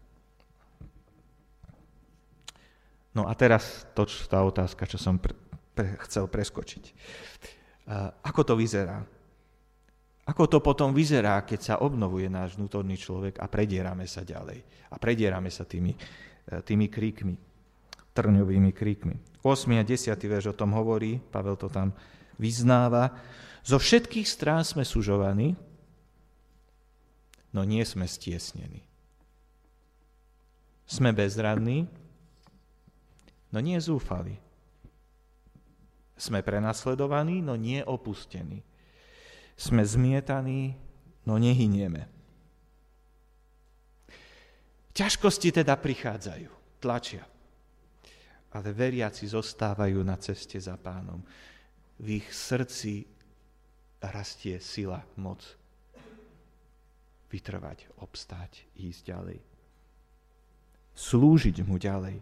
No 3.14 3.30
a 3.30 3.32
teraz 3.38 3.86
to, 3.94 4.10
tá 4.26 4.42
otázka, 4.42 4.90
čo 4.90 4.98
som 4.98 5.22
pre, 5.22 5.38
pre, 5.70 5.94
chcel 6.02 6.26
preskočiť. 6.26 6.84
Uh, 7.86 8.10
ako 8.26 8.42
to 8.42 8.54
vyzerá? 8.58 9.06
Ako 10.26 10.50
to 10.50 10.58
potom 10.58 10.90
vyzerá, 10.90 11.38
keď 11.46 11.60
sa 11.62 11.74
obnovuje 11.78 12.26
náš 12.26 12.58
vnútorný 12.58 12.98
človek 12.98 13.38
a 13.38 13.46
predierame 13.46 14.10
sa 14.10 14.26
ďalej. 14.26 14.66
A 14.90 14.98
predierame 14.98 15.50
sa 15.50 15.62
tými, 15.66 15.90
e, 15.90 16.58
tými 16.62 16.86
kríkmi, 16.86 17.34
trňovými 18.14 18.70
kríkmi. 18.70 19.42
8. 19.42 19.78
a 19.78 19.82
10. 19.82 20.14
verš 20.30 20.54
o 20.54 20.58
tom 20.58 20.70
hovorí, 20.74 21.18
Pavel 21.18 21.58
to 21.58 21.66
tam 21.66 21.90
vyznáva. 22.38 23.10
Zo 23.60 23.76
všetkých 23.76 24.24
strán 24.24 24.64
sme 24.64 24.84
sužovaní, 24.84 25.52
no 27.52 27.62
nie 27.66 27.84
sme 27.84 28.08
stiesnení. 28.08 28.82
Sme 30.90 31.14
bezradní, 31.14 31.86
no 33.54 33.58
nie 33.62 33.78
zúfali. 33.78 34.34
Sme 36.20 36.42
prenasledovaní, 36.42 37.40
no 37.40 37.54
nie 37.54 37.80
opustení. 37.80 38.60
Sme 39.54 39.84
zmietaní, 39.86 40.74
no 41.24 41.36
nehynieme. 41.36 42.08
Ťažkosti 44.90 45.62
teda 45.62 45.78
prichádzajú, 45.78 46.50
tlačia. 46.82 47.24
Ale 48.50 48.74
veriaci 48.74 49.30
zostávajú 49.30 50.02
na 50.02 50.18
ceste 50.18 50.58
za 50.58 50.74
pánom. 50.74 51.22
V 52.02 52.18
ich 52.18 52.26
srdci 52.34 53.06
rastie 54.00 54.56
sila, 54.60 55.04
moc 55.20 55.44
vytrvať, 57.30 57.86
obstáť, 58.02 58.66
ísť 58.74 59.00
ďalej. 59.06 59.38
Slúžiť 60.96 61.62
mu 61.62 61.78
ďalej. 61.78 62.18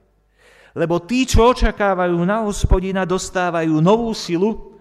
Lebo 0.76 1.00
tí, 1.00 1.24
čo 1.24 1.48
očakávajú 1.50 2.18
na 2.28 2.44
hospodina, 2.44 3.08
dostávajú 3.08 3.80
novú 3.80 4.12
silu, 4.12 4.76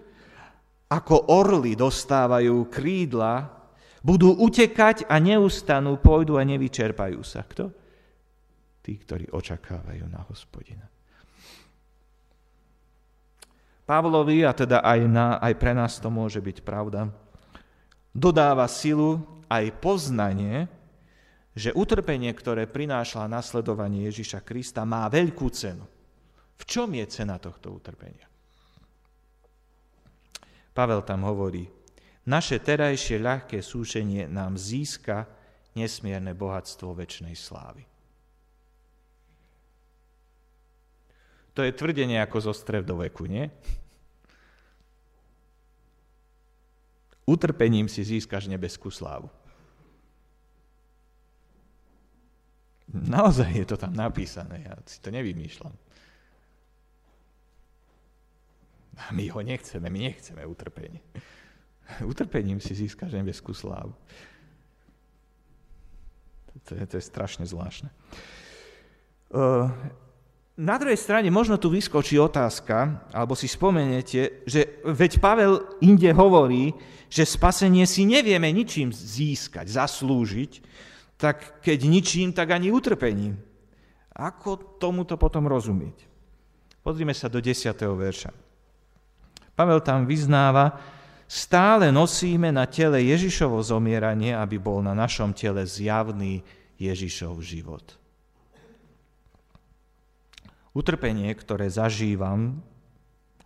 ako 0.88 1.32
orly 1.32 1.76
dostávajú 1.76 2.68
krídla, 2.68 3.48
budú 4.04 4.36
utekať 4.36 5.08
a 5.08 5.20
neustanú, 5.20 6.00
pôjdu 6.00 6.36
a 6.36 6.44
nevyčerpajú 6.44 7.20
sa. 7.24 7.44
Kto? 7.44 7.72
Tí, 8.84 8.96
ktorí 8.96 9.32
očakávajú 9.32 10.04
na 10.08 10.22
hospodina. 10.28 10.86
Pavlovi, 13.88 14.44
a 14.44 14.52
teda 14.52 14.84
aj, 14.84 15.00
na, 15.08 15.40
aj 15.40 15.56
pre 15.56 15.72
nás 15.72 15.96
to 15.96 16.12
môže 16.12 16.44
byť 16.44 16.60
pravda, 16.60 17.08
dodáva 18.12 18.68
silu 18.68 19.24
aj 19.48 19.72
poznanie, 19.80 20.68
že 21.56 21.72
utrpenie, 21.72 22.28
ktoré 22.36 22.68
prinášla 22.68 23.32
nasledovanie 23.32 24.04
Ježiša 24.12 24.44
Krista, 24.44 24.84
má 24.84 25.08
veľkú 25.08 25.48
cenu. 25.48 25.88
V 26.60 26.62
čom 26.68 26.92
je 26.92 27.08
cena 27.08 27.40
tohto 27.40 27.72
utrpenia? 27.72 28.28
Pavel 30.76 31.00
tam 31.02 31.24
hovorí, 31.24 31.64
naše 32.28 32.60
terajšie 32.60 33.16
ľahké 33.18 33.64
súšenie 33.64 34.28
nám 34.28 34.60
získa 34.60 35.24
nesmierne 35.72 36.36
bohatstvo 36.36 36.92
väčšnej 36.92 37.32
slávy. 37.32 37.88
To 41.58 41.66
je 41.66 41.74
tvrdenie 41.74 42.22
ako 42.22 42.38
zo 42.38 42.52
stredoveku, 42.54 43.26
nie? 43.26 43.50
Utrpením 47.26 47.90
si 47.90 48.06
získaš 48.06 48.46
nebeskú 48.46 48.94
slávu. 48.94 49.26
Naozaj 52.94 53.50
je 53.58 53.66
to 53.66 53.74
tam 53.74 53.90
napísané, 53.90 54.70
ja 54.70 54.78
si 54.86 55.02
to 55.02 55.10
nevymýšľam. 55.10 55.74
A 59.02 59.10
my 59.10 59.26
ho 59.26 59.42
nechceme, 59.42 59.90
my 59.90 59.98
nechceme 59.98 60.46
utrpenie. 60.46 61.02
Utrpením 62.06 62.62
si 62.62 62.78
získaš 62.78 63.18
nebeskú 63.18 63.50
slávu. 63.50 63.98
To 66.70 66.78
je, 66.78 66.86
to 66.86 66.94
je 66.96 67.04
strašne 67.04 67.42
zvláštne. 67.50 67.90
Uh, 69.34 69.74
na 70.58 70.74
druhej 70.74 70.98
strane 70.98 71.30
možno 71.30 71.54
tu 71.54 71.70
vyskočí 71.70 72.18
otázka, 72.18 73.06
alebo 73.14 73.38
si 73.38 73.46
spomeniete, 73.46 74.42
že 74.42 74.82
veď 74.82 75.22
Pavel 75.22 75.62
inde 75.78 76.10
hovorí, 76.10 76.74
že 77.06 77.22
spasenie 77.22 77.86
si 77.86 78.02
nevieme 78.02 78.50
ničím 78.50 78.90
získať, 78.90 79.70
zaslúžiť, 79.70 80.52
tak 81.14 81.62
keď 81.62 81.78
ničím, 81.86 82.34
tak 82.34 82.50
ani 82.50 82.74
utrpením. 82.74 83.38
Ako 84.18 84.82
tomuto 84.82 85.14
potom 85.14 85.46
rozumieť? 85.46 86.10
Pozrime 86.82 87.14
sa 87.14 87.30
do 87.30 87.38
10. 87.38 87.70
verša. 87.78 88.34
Pavel 89.54 89.78
tam 89.82 90.10
vyznáva, 90.10 90.74
stále 91.30 91.94
nosíme 91.94 92.50
na 92.50 92.66
tele 92.66 93.06
Ježišovo 93.06 93.62
zomieranie, 93.62 94.34
aby 94.34 94.58
bol 94.58 94.82
na 94.82 94.94
našom 94.94 95.30
tele 95.34 95.62
zjavný 95.62 96.42
Ježišov 96.82 97.38
život. 97.42 97.98
Utrpenie, 100.78 101.34
ktoré 101.34 101.66
zažívam, 101.66 102.62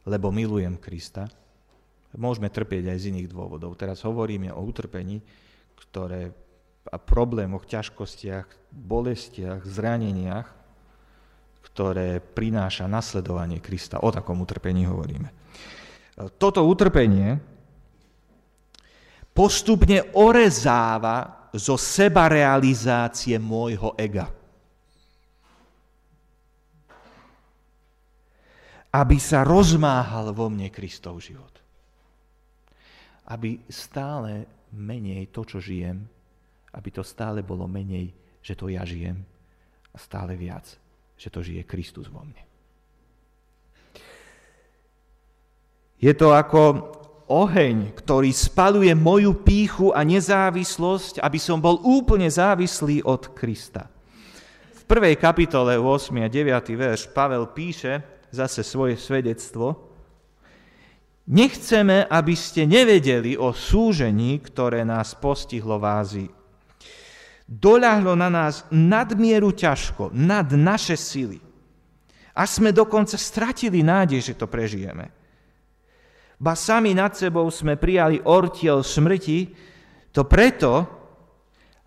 lebo 0.05 0.29
milujem 0.29 0.77
Krista, 0.77 1.33
môžeme 2.13 2.53
trpieť 2.53 2.93
aj 2.93 2.99
z 3.01 3.09
iných 3.09 3.33
dôvodov. 3.33 3.73
Teraz 3.81 4.05
hovoríme 4.05 4.53
o 4.53 4.61
utrpení, 4.61 5.25
ktoré 5.89 6.37
a 6.83 6.99
problémoch, 6.99 7.65
ťažkostiach, 7.65 8.75
bolestiach, 8.75 9.63
zraneniach, 9.65 10.51
ktoré 11.63 12.19
prináša 12.21 12.91
nasledovanie 12.91 13.63
Krista. 13.63 14.03
O 14.03 14.11
takom 14.13 14.43
utrpení 14.43 14.85
hovoríme 14.85 15.31
toto 16.37 16.61
utrpenie 16.69 17.41
postupne 19.33 20.13
orezáva 20.13 21.49
zo 21.57 21.81
sebarealizácie 21.81 23.41
môjho 23.41 23.97
ega. 23.97 24.29
Aby 28.93 29.17
sa 29.17 29.41
rozmáhal 29.41 30.37
vo 30.37 30.53
mne 30.53 30.69
Kristov 30.69 31.25
život. 31.25 31.53
Aby 33.29 33.65
stále 33.73 34.45
menej 34.73 35.33
to, 35.33 35.49
čo 35.49 35.61
žijem, 35.61 36.05
aby 36.73 36.89
to 36.93 37.05
stále 37.05 37.41
bolo 37.45 37.69
menej, 37.69 38.13
že 38.41 38.57
to 38.57 38.69
ja 38.69 38.85
žijem, 38.85 39.21
a 39.93 39.97
stále 40.01 40.37
viac, 40.37 40.65
že 41.17 41.29
to 41.29 41.45
žije 41.45 41.69
Kristus 41.69 42.09
vo 42.09 42.25
mne. 42.25 42.41
Je 46.03 46.11
to 46.17 46.35
ako 46.35 46.91
oheň, 47.31 47.95
ktorý 47.95 48.35
spaluje 48.35 48.91
moju 48.97 49.39
píchu 49.47 49.95
a 49.95 50.03
nezávislosť, 50.03 51.23
aby 51.23 51.39
som 51.39 51.63
bol 51.63 51.79
úplne 51.79 52.27
závislý 52.27 53.07
od 53.07 53.31
Krista. 53.37 53.87
V 54.75 54.83
prvej 54.85 55.15
kapitole 55.15 55.79
8. 55.79 56.11
a 56.21 56.29
9. 56.29 56.75
verš 56.75 57.09
Pavel 57.15 57.47
píše 57.55 58.03
zase 58.33 58.65
svoje 58.65 58.97
svedectvo. 58.97 59.93
Nechceme, 61.29 62.03
aby 62.09 62.35
ste 62.35 62.67
nevedeli 62.67 63.39
o 63.39 63.55
súžení, 63.55 64.43
ktoré 64.43 64.83
nás 64.83 65.15
postihlo 65.15 65.79
v 65.79 65.85
Ázii. 65.87 66.31
Doľahlo 67.47 68.17
na 68.17 68.33
nás 68.33 68.65
nadmieru 68.73 69.53
ťažko, 69.53 70.11
nad 70.17 70.49
naše 70.57 70.97
sily. 70.97 71.39
A 72.33 72.49
sme 72.49 72.73
dokonca 72.73 73.21
stratili 73.21 73.85
nádej, 73.85 74.33
že 74.33 74.35
to 74.41 74.49
prežijeme. 74.49 75.13
ba 76.43 76.59
sami 76.59 76.91
nad 76.91 77.15
sebou 77.15 77.47
sme 77.55 77.79
prijali 77.79 78.19
ortiel 78.27 78.83
smrti, 78.83 79.55
to 80.11 80.27
preto, 80.27 80.83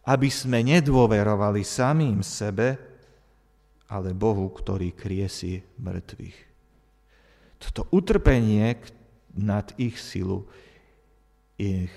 aby 0.08 0.32
sme 0.32 0.64
nedôverovali 0.64 1.66
samým 1.66 2.24
sebe, 2.24 2.95
ale 3.90 4.18
Bohu, 4.18 4.50
ktorý 4.50 4.94
kriesi 4.94 5.62
mŕtvych. 5.78 6.38
Toto 7.62 7.88
utrpenie 7.94 8.78
nad 9.38 9.74
ich 9.78 9.98
silu 10.02 10.46
ich 11.56 11.94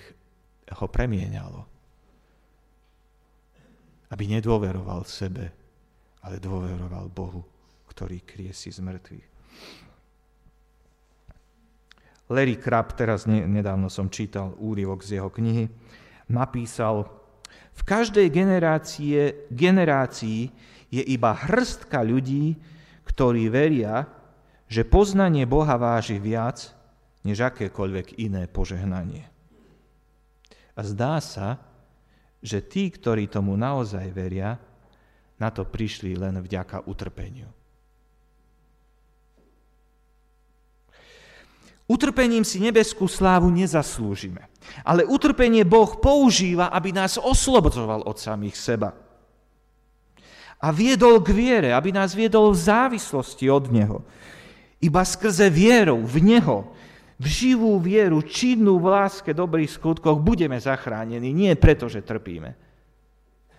ho 0.68 0.87
premieňalo. 0.87 1.61
Aby 4.09 4.24
nedôveroval 4.38 5.05
sebe, 5.05 5.53
ale 6.24 6.40
dôveroval 6.40 7.09
Bohu, 7.12 7.42
ktorý 7.88 8.24
kriesi 8.24 8.72
z 8.72 8.81
mŕtvych. 8.81 9.27
Larry 12.29 12.61
Crabb, 12.61 12.92
teraz 12.92 13.24
nedávno 13.24 13.88
som 13.88 14.12
čítal 14.12 14.53
úryvok 14.61 15.01
z 15.01 15.16
jeho 15.16 15.33
knihy, 15.33 15.64
napísal, 16.29 17.09
v 17.72 17.83
každej 17.87 18.29
generácie, 18.29 19.48
generácii 19.48 20.53
je 20.88 21.03
iba 21.05 21.33
hrstka 21.37 22.01
ľudí, 22.01 22.57
ktorí 23.05 23.48
veria, 23.48 24.09
že 24.68 24.85
poznanie 24.85 25.48
Boha 25.48 25.77
váži 25.81 26.20
viac 26.20 26.72
než 27.24 27.44
akékoľvek 27.53 28.20
iné 28.20 28.44
požehnanie. 28.48 29.24
A 30.77 30.81
zdá 30.87 31.18
sa, 31.18 31.59
že 32.38 32.62
tí, 32.62 32.92
ktorí 32.92 33.27
tomu 33.27 33.59
naozaj 33.59 34.07
veria, 34.14 34.61
na 35.38 35.51
to 35.51 35.66
prišli 35.66 36.14
len 36.14 36.38
vďaka 36.38 36.87
utrpeniu. 36.87 37.51
Utrpením 41.88 42.44
si 42.44 42.61
nebeskú 42.61 43.09
slávu 43.09 43.48
nezaslúžime. 43.48 44.44
Ale 44.85 45.09
utrpenie 45.09 45.64
Boh 45.64 45.96
používa, 45.96 46.68
aby 46.68 46.92
nás 46.92 47.16
oslobodzoval 47.16 48.05
od 48.05 48.20
samých 48.20 48.61
seba. 48.61 48.92
A 50.59 50.75
viedol 50.75 51.23
k 51.23 51.31
viere, 51.31 51.71
aby 51.71 51.94
nás 51.94 52.18
viedol 52.18 52.51
v 52.51 52.62
závislosti 52.66 53.47
od 53.47 53.71
Neho. 53.71 54.03
Iba 54.83 55.07
skrze 55.07 55.47
vierou 55.51 56.03
v 56.03 56.18
Neho, 56.18 56.75
v 57.18 57.27
živú 57.27 57.79
vieru, 57.83 58.23
činnú 58.23 58.79
v 58.79 58.94
láske, 58.94 59.35
dobrých 59.35 59.71
skutkoch 59.71 60.23
budeme 60.23 60.59
zachránení. 60.59 61.35
Nie 61.35 61.59
preto, 61.59 61.90
že 61.90 62.03
trpíme. 62.03 62.55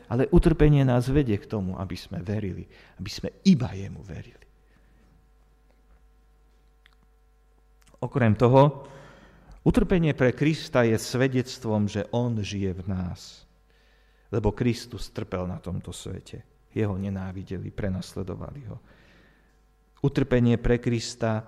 Ale 0.09 0.31
utrpenie 0.31 0.87
nás 0.87 1.11
vedie 1.11 1.35
k 1.35 1.45
tomu, 1.47 1.75
aby 1.75 1.95
sme 1.95 2.23
verili, 2.23 2.63
aby 2.99 3.11
sme 3.11 3.29
iba 3.47 3.69
Jemu 3.75 4.01
verili. 4.03 4.47
Okrem 7.99 8.31
toho, 8.35 8.87
utrpenie 9.67 10.15
pre 10.15 10.31
Krista 10.31 10.87
je 10.87 10.95
svedectvom, 10.95 11.91
že 11.91 12.07
On 12.15 12.31
žije 12.39 12.79
v 12.79 12.83
nás. 12.87 13.43
Lebo 14.31 14.55
Kristus 14.55 15.11
trpel 15.11 15.43
na 15.51 15.59
tomto 15.59 15.91
svete. 15.91 16.58
Jeho 16.69 16.95
nenávideli, 16.97 17.73
prenasledovali 17.73 18.61
ho. 18.69 18.77
Utrpenie 19.99 20.55
pre 20.61 20.79
Krista 20.79 21.43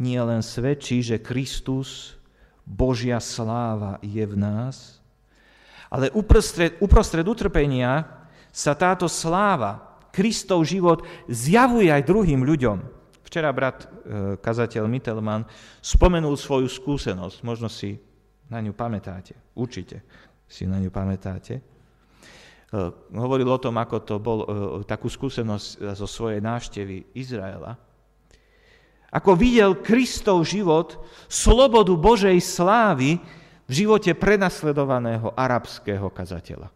nie 0.00 0.18
len 0.18 0.42
svedčí, 0.42 1.02
že 1.02 1.22
Kristus, 1.22 2.18
Božia 2.68 3.20
sláva 3.22 3.96
je 4.04 4.24
v 4.24 4.36
nás, 4.36 4.98
ale 5.88 6.12
uprostred, 6.12 6.76
uprostred 6.84 7.24
utrpenia 7.24 8.04
sa 8.52 8.76
táto 8.76 9.08
sláva, 9.08 9.88
Kristov 10.12 10.64
život 10.66 11.04
zjavuje 11.30 11.88
aj 11.92 12.08
druhým 12.08 12.42
ľuďom. 12.42 12.78
Včera 13.24 13.52
brat 13.52 13.84
e, 13.84 13.86
kazateľ 14.40 14.88
Mittelman 14.88 15.44
spomenul 15.84 16.34
svoju 16.34 16.66
skúsenosť, 16.66 17.44
možno 17.44 17.68
si 17.68 18.00
na 18.48 18.58
ňu 18.58 18.72
pamätáte, 18.72 19.36
určite 19.52 20.00
si 20.48 20.64
na 20.64 20.80
ňu 20.80 20.88
pamätáte. 20.88 21.60
E, 22.68 22.76
hovoril 23.16 23.48
o 23.48 23.56
tom, 23.56 23.80
ako 23.80 23.96
to 24.04 24.14
bol 24.20 24.38
e, 24.44 24.46
takú 24.84 25.08
skúsenosť 25.08 25.96
zo 25.96 26.04
svojej 26.04 26.44
návštevy 26.44 27.16
Izraela. 27.16 27.80
Ako 29.08 29.32
videl 29.32 29.80
Kristov 29.80 30.44
život, 30.44 31.00
slobodu 31.32 31.96
Božej 31.96 32.36
slávy 32.44 33.16
v 33.64 33.72
živote 33.72 34.12
prenasledovaného 34.12 35.32
arabského 35.32 36.12
kazateľa. 36.12 36.68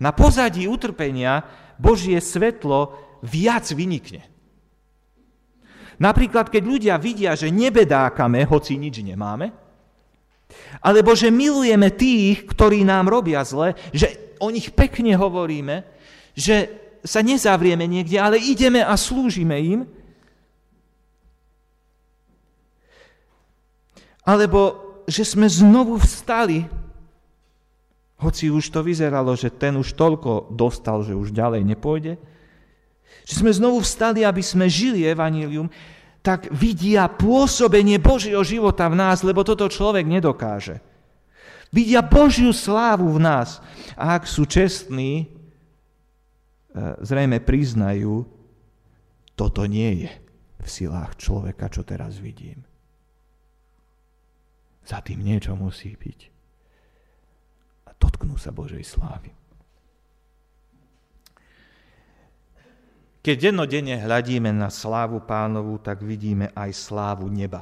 Na 0.00 0.16
pozadí 0.16 0.64
utrpenia 0.64 1.44
Božie 1.76 2.16
svetlo 2.24 2.96
viac 3.20 3.68
vynikne. 3.76 4.24
Napríklad, 6.00 6.48
keď 6.48 6.62
ľudia 6.62 6.94
vidia, 6.96 7.34
že 7.34 7.50
nebedákame, 7.50 8.46
hoci 8.46 8.78
nič 8.78 9.02
nemáme, 9.02 9.67
alebo 10.80 11.12
že 11.12 11.28
milujeme 11.28 11.92
tých, 11.92 12.46
ktorí 12.48 12.82
nám 12.86 13.10
robia 13.10 13.44
zle, 13.44 13.76
že 13.92 14.36
o 14.40 14.48
nich 14.48 14.70
pekne 14.72 15.14
hovoríme, 15.18 15.84
že 16.32 16.70
sa 17.02 17.22
nezavrieme 17.22 17.84
niekde, 17.86 18.18
ale 18.18 18.38
ideme 18.38 18.82
a 18.82 18.94
slúžime 18.98 19.58
im, 19.58 19.80
alebo 24.28 24.76
že 25.08 25.24
sme 25.24 25.48
znovu 25.48 25.96
vstali, 25.96 26.68
hoci 28.20 28.52
už 28.52 28.68
to 28.68 28.84
vyzeralo, 28.84 29.32
že 29.32 29.48
ten 29.48 29.72
už 29.78 29.96
toľko 29.96 30.52
dostal, 30.52 31.00
že 31.00 31.16
už 31.16 31.32
ďalej 31.32 31.64
nepôjde, 31.64 32.20
že 33.24 33.34
sme 33.40 33.48
znovu 33.48 33.80
vstali, 33.80 34.28
aby 34.28 34.44
sme 34.44 34.68
žili 34.68 35.08
evanílium, 35.08 35.72
tak 36.28 36.52
vidia 36.52 37.08
pôsobenie 37.08 37.96
Božieho 37.96 38.44
života 38.44 38.84
v 38.92 39.00
nás, 39.00 39.24
lebo 39.24 39.40
toto 39.48 39.64
človek 39.64 40.04
nedokáže. 40.04 40.84
Vidia 41.72 42.04
Božiu 42.04 42.52
slávu 42.52 43.16
v 43.16 43.24
nás. 43.24 43.64
A 43.96 44.20
ak 44.20 44.28
sú 44.28 44.44
čestní, 44.44 45.24
e, 45.24 45.26
zrejme 47.00 47.40
priznajú, 47.40 48.28
toto 49.32 49.64
nie 49.64 50.04
je 50.04 50.12
v 50.60 50.68
silách 50.68 51.16
človeka, 51.16 51.72
čo 51.72 51.80
teraz 51.80 52.20
vidím. 52.20 52.60
Za 54.84 55.00
tým 55.00 55.24
niečo 55.24 55.56
musí 55.56 55.96
byť. 55.96 56.20
A 57.88 57.96
dotknú 57.96 58.36
sa 58.36 58.52
Božej 58.52 58.84
slávy. 58.84 59.32
Keď 63.28 63.52
dennodenne 63.52 64.00
hľadíme 64.00 64.48
na 64.56 64.72
slávu 64.72 65.20
pánovu, 65.20 65.76
tak 65.84 66.00
vidíme 66.00 66.48
aj 66.56 66.72
slávu 66.72 67.28
neba. 67.28 67.60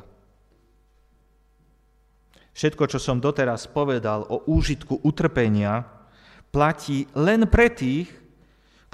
Všetko, 2.55 2.87
čo 2.87 3.03
som 3.03 3.19
doteraz 3.19 3.67
povedal 3.67 4.31
o 4.31 4.47
úžitku 4.47 5.03
utrpenia, 5.03 5.83
platí 6.55 7.11
len 7.19 7.51
pre 7.51 7.67
tých, 7.75 8.07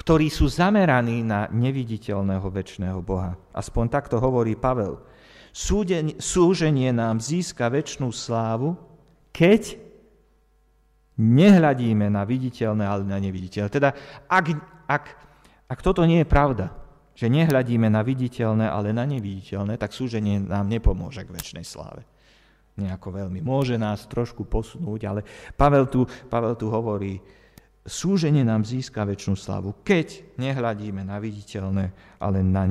ktorí 0.00 0.32
sú 0.32 0.48
zameraní 0.48 1.20
na 1.20 1.44
neviditeľného 1.52 2.48
väčšného 2.48 3.04
Boha. 3.04 3.36
Aspoň 3.52 3.92
takto 3.92 4.16
hovorí 4.16 4.56
Pavel. 4.56 4.96
súženie 5.52 6.88
nám 6.88 7.20
získa 7.20 7.68
väčšnú 7.68 8.08
slávu, 8.08 8.80
keď 9.28 9.76
nehľadíme 11.20 12.08
na 12.08 12.24
viditeľné, 12.24 12.88
ale 12.88 13.04
na 13.04 13.20
neviditeľné. 13.20 13.68
Teda 13.68 13.92
ak, 14.24 14.56
ak 14.88 15.31
ak 15.72 15.80
toto 15.80 16.04
nie 16.04 16.20
je 16.20 16.28
pravda, 16.28 16.68
že 17.16 17.32
nehľadíme 17.32 17.88
na 17.88 18.04
viditeľné, 18.04 18.68
ale 18.68 18.92
na 18.92 19.08
neviditeľné, 19.08 19.80
tak 19.80 19.96
súženie 19.96 20.44
nám 20.44 20.68
nepomôže 20.68 21.24
k 21.24 21.32
väčšnej 21.32 21.64
sláve. 21.64 22.04
Nejako 22.76 23.08
veľmi. 23.24 23.40
Môže 23.40 23.80
nás 23.80 24.04
trošku 24.04 24.44
posunúť, 24.44 25.00
ale 25.08 25.20
Pavel 25.56 25.88
tu, 25.88 26.04
Pavel 26.28 26.56
tu 26.56 26.68
hovorí, 26.68 27.20
súženie 27.84 28.44
nám 28.44 28.68
získa 28.68 29.04
väčšinu 29.04 29.36
slávu, 29.36 29.76
keď 29.80 30.36
nehľadíme 30.36 31.04
na 31.04 31.16
viditeľné, 31.20 31.92
ale 32.20 32.44
na, 32.44 32.68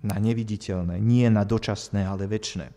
na 0.00 0.16
neviditeľné, 0.16 0.96
nie 1.00 1.28
na 1.28 1.44
dočasné, 1.44 2.04
ale 2.04 2.28
väčšné. 2.28 2.68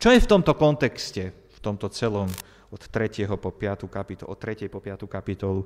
Čo 0.00 0.08
je 0.12 0.20
v 0.20 0.30
tomto 0.30 0.52
kontexte, 0.56 1.32
v 1.32 1.58
tomto 1.64 1.88
celom 1.88 2.28
od 2.68 2.80
3. 2.80 3.24
po 3.40 3.54
5. 3.54 3.88
kapitolu, 3.88 4.28
od 4.28 4.38
3. 4.40 4.68
po 4.68 4.84
5. 4.84 5.08
kapitolu, 5.08 5.64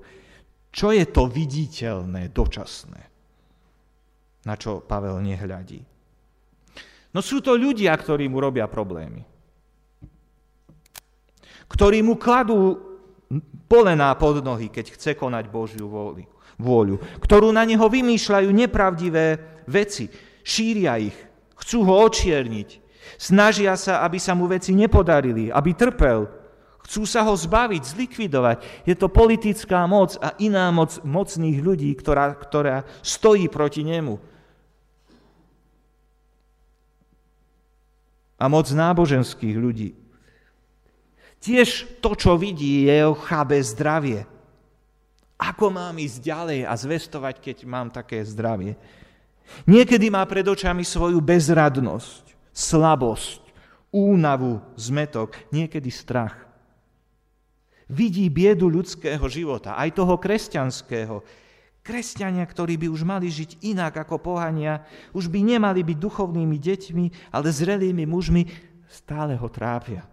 čo 0.68 0.92
je 0.92 1.04
to 1.08 1.26
viditeľné, 1.26 2.30
dočasné, 2.30 3.02
na 4.44 4.54
čo 4.54 4.84
Pavel 4.84 5.18
nehľadí? 5.24 5.80
No 7.12 7.24
sú 7.24 7.40
to 7.40 7.56
ľudia, 7.56 7.96
ktorí 7.96 8.28
mu 8.28 8.38
robia 8.38 8.68
problémy. 8.68 9.24
Ktorí 11.68 12.04
mu 12.04 12.20
kladú 12.20 12.76
polená 13.68 14.12
pod 14.16 14.40
nohy, 14.44 14.68
keď 14.72 14.92
chce 14.96 15.12
konať 15.16 15.48
Božiu 15.48 15.88
vôľu. 16.56 16.96
Ktorú 17.20 17.48
na 17.52 17.64
neho 17.64 17.84
vymýšľajú 17.88 18.48
nepravdivé 18.52 19.40
veci. 19.68 20.08
Šíria 20.44 21.00
ich. 21.00 21.16
Chcú 21.58 21.84
ho 21.84 22.06
očierniť. 22.08 22.68
Snažia 23.18 23.74
sa, 23.74 24.04
aby 24.04 24.20
sa 24.20 24.36
mu 24.36 24.46
veci 24.46 24.76
nepodarili, 24.76 25.48
aby 25.48 25.72
trpel, 25.74 26.37
Chcú 26.88 27.04
sa 27.04 27.20
ho 27.20 27.36
zbaviť, 27.36 27.84
zlikvidovať. 27.84 28.88
Je 28.88 28.96
to 28.96 29.12
politická 29.12 29.84
moc 29.84 30.16
a 30.24 30.32
iná 30.40 30.72
moc 30.72 30.96
mocných 31.04 31.60
ľudí, 31.60 31.92
ktorá, 31.92 32.32
ktorá 32.32 32.88
stojí 33.04 33.44
proti 33.52 33.84
nemu. 33.84 34.16
a 38.38 38.46
moc 38.46 38.70
náboženských 38.70 39.56
ľudí. 39.58 39.90
Tiež 41.42 41.98
to, 41.98 42.14
čo 42.14 42.38
vidí, 42.38 42.86
je 42.86 42.94
jeho 42.94 43.14
chabé 43.18 43.58
zdravie. 43.62 44.22
Ako 45.38 45.70
mám 45.70 45.94
ísť 45.98 46.18
ďalej 46.22 46.60
a 46.66 46.74
zvestovať, 46.74 47.34
keď 47.42 47.56
mám 47.66 47.90
také 47.90 48.22
zdravie? 48.26 48.74
Niekedy 49.66 50.10
má 50.10 50.22
pred 50.26 50.46
očami 50.46 50.82
svoju 50.82 51.22
bezradnosť, 51.22 52.34
slabosť, 52.50 53.42
únavu, 53.94 54.58
zmetok, 54.74 55.38
niekedy 55.54 55.90
strach. 55.94 56.47
Vidí 57.88 58.28
biedu 58.28 58.68
ľudského 58.68 59.24
života, 59.32 59.72
aj 59.80 59.96
toho 59.96 60.20
kresťanského. 60.20 61.24
Kresťania, 61.80 62.44
ktorí 62.44 62.76
by 62.76 62.92
už 62.92 63.00
mali 63.08 63.32
žiť 63.32 63.64
inak 63.64 63.96
ako 64.04 64.20
pohania, 64.20 64.84
už 65.16 65.32
by 65.32 65.40
nemali 65.40 65.80
byť 65.80 65.96
duchovnými 65.96 66.56
deťmi, 66.60 67.32
ale 67.32 67.48
zrelými 67.48 68.04
mužmi, 68.04 68.44
stále 68.92 69.40
ho 69.40 69.48
trápia. 69.48 70.04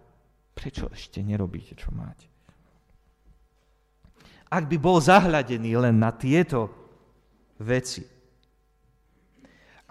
Prečo 0.56 0.88
ešte 0.88 1.20
nerobíte, 1.20 1.76
čo 1.76 1.92
máte? 1.92 2.32
Ak 4.48 4.72
by 4.72 4.78
bol 4.80 5.04
zahľadený 5.04 5.76
len 5.76 6.00
na 6.00 6.16
tieto 6.16 6.72
veci 7.60 8.08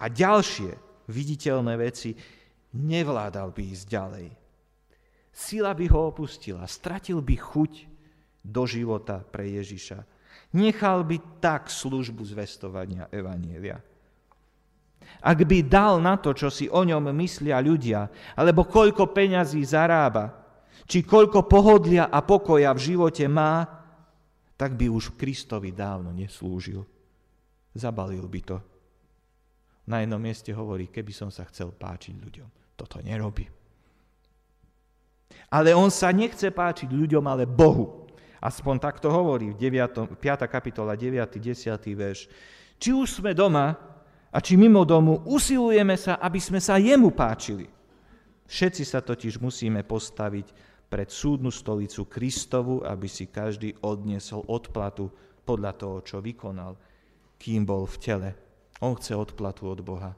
a 0.01 0.09
ďalšie 0.09 0.73
viditeľné 1.05 1.73
veci, 1.77 2.17
nevládal 2.73 3.53
by 3.53 3.61
ísť 3.61 3.85
ďalej. 3.85 4.27
Sila 5.35 5.75
by 5.75 5.85
ho 5.91 6.15
opustila, 6.15 6.63
stratil 6.63 7.19
by 7.19 7.35
chuť 7.35 7.73
do 8.39 8.63
života 8.63 9.19
pre 9.19 9.51
Ježiša. 9.59 9.99
Nechal 10.55 11.03
by 11.03 11.43
tak 11.43 11.67
službu 11.67 12.23
zvestovania 12.23 13.11
Evanielia. 13.11 13.75
Ak 15.19 15.43
by 15.43 15.59
dal 15.67 15.99
na 15.99 16.15
to, 16.15 16.31
čo 16.31 16.47
si 16.47 16.71
o 16.71 16.81
ňom 16.87 17.11
myslia 17.19 17.59
ľudia, 17.59 18.07
alebo 18.39 18.63
koľko 18.63 19.11
peňazí 19.11 19.59
zarába, 19.67 20.31
či 20.87 21.03
koľko 21.03 21.43
pohodlia 21.51 22.07
a 22.07 22.23
pokoja 22.23 22.71
v 22.71 22.95
živote 22.95 23.27
má, 23.27 23.67
tak 24.55 24.79
by 24.79 24.87
už 24.87 25.19
Kristovi 25.19 25.75
dávno 25.75 26.15
neslúžil. 26.15 26.79
Zabalil 27.75 28.23
by 28.23 28.41
to. 28.47 28.57
Na 29.91 29.99
jednom 29.99 30.17
mieste 30.17 30.55
hovorí, 30.55 30.87
keby 30.87 31.11
som 31.11 31.27
sa 31.27 31.43
chcel 31.51 31.75
páčiť 31.75 32.15
ľuďom. 32.15 32.49
Toto 32.79 33.03
nerobí. 33.03 33.64
Ale 35.49 35.73
on 35.77 35.93
sa 35.93 36.09
nechce 36.09 36.49
páčiť 36.49 36.89
ľuďom, 36.89 37.25
ale 37.25 37.45
Bohu. 37.45 38.05
Aspoň 38.41 38.77
takto 38.77 39.09
hovorí 39.09 39.53
v 39.53 39.57
9, 39.57 40.17
5. 40.21 40.45
kapitola 40.45 40.93
9. 40.93 41.17
10. 41.17 41.75
verš. 41.97 42.29
Či 42.77 42.89
už 42.93 43.23
sme 43.23 43.31
doma 43.33 43.73
a 44.29 44.37
či 44.43 44.59
mimo 44.59 44.83
domu, 44.83 45.23
usilujeme 45.25 45.95
sa, 45.95 46.19
aby 46.19 46.37
sme 46.37 46.59
sa 46.59 46.75
jemu 46.75 47.09
páčili. 47.15 47.65
Všetci 48.45 48.83
sa 48.85 49.01
totiž 49.01 49.41
musíme 49.41 49.81
postaviť 49.81 50.47
pred 50.85 51.09
súdnu 51.09 51.49
stolicu 51.49 52.05
Kristovu, 52.05 52.85
aby 52.85 53.09
si 53.09 53.25
každý 53.25 53.73
odniesol 53.81 54.45
odplatu 54.45 55.09
podľa 55.41 55.71
toho, 55.73 55.97
čo 56.05 56.17
vykonal, 56.21 56.77
kým 57.41 57.65
bol 57.65 57.89
v 57.89 57.97
tele. 57.97 58.29
On 58.83 58.93
chce 58.93 59.17
odplatu 59.17 59.65
od 59.71 59.81
Boha, 59.81 60.13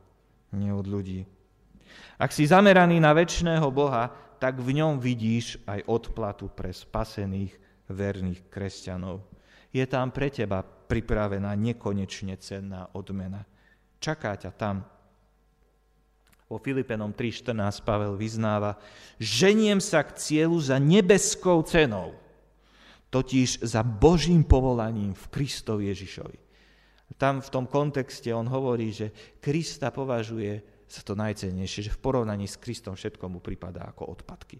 nie 0.52 0.74
od 0.74 0.84
ľudí. 0.84 1.24
Ak 2.20 2.36
si 2.36 2.44
zameraný 2.44 3.00
na 3.00 3.16
väčšného 3.16 3.68
Boha, 3.72 4.12
tak 4.38 4.62
v 4.62 4.82
ňom 4.82 5.02
vidíš 5.02 5.62
aj 5.66 5.86
odplatu 5.90 6.50
pre 6.54 6.70
spasených 6.70 7.54
verných 7.90 8.48
kresťanov. 8.50 9.26
Je 9.74 9.84
tam 9.86 10.14
pre 10.14 10.32
teba 10.32 10.64
pripravená 10.64 11.52
nekonečne 11.58 12.38
cenná 12.40 12.88
odmena. 12.96 13.44
Čaká 13.98 14.38
ťa 14.38 14.52
tam 14.56 14.86
vo 16.48 16.58
Filipenom 16.64 17.12
3.14 17.12 17.84
Pavel 17.84 18.16
vyznáva, 18.16 18.80
ženiem 19.20 19.84
sa 19.84 20.00
k 20.00 20.16
cieľu 20.16 20.64
za 20.64 20.80
nebeskou 20.80 21.60
cenou, 21.68 22.16
totiž 23.12 23.68
za 23.68 23.84
Božím 23.84 24.48
povolaním 24.48 25.12
v 25.12 25.26
Kristovi 25.28 25.92
Ježišovi. 25.92 26.40
Tam 27.20 27.44
v 27.44 27.52
tom 27.52 27.66
kontexte 27.68 28.32
on 28.32 28.48
hovorí, 28.48 28.94
že 28.96 29.12
Krista 29.44 29.92
považuje 29.92 30.77
za 30.88 31.04
to 31.04 31.20
najcennejšie, 31.20 31.92
že 31.92 31.96
v 31.96 32.00
porovnaní 32.00 32.48
s 32.48 32.56
Kristom 32.56 32.96
všetko 32.96 33.28
mu 33.28 33.44
pripadá 33.44 33.92
ako 33.92 34.16
odpadky. 34.16 34.58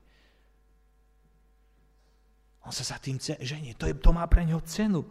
On 2.68 2.74
sa 2.76 2.84
za 2.84 3.00
tým 3.00 3.16
ženie, 3.40 3.80
to, 3.80 3.88
je, 3.88 3.96
to 3.96 4.12
má 4.12 4.28
pre 4.28 4.44
neho 4.44 4.60
cenu. 4.68 5.08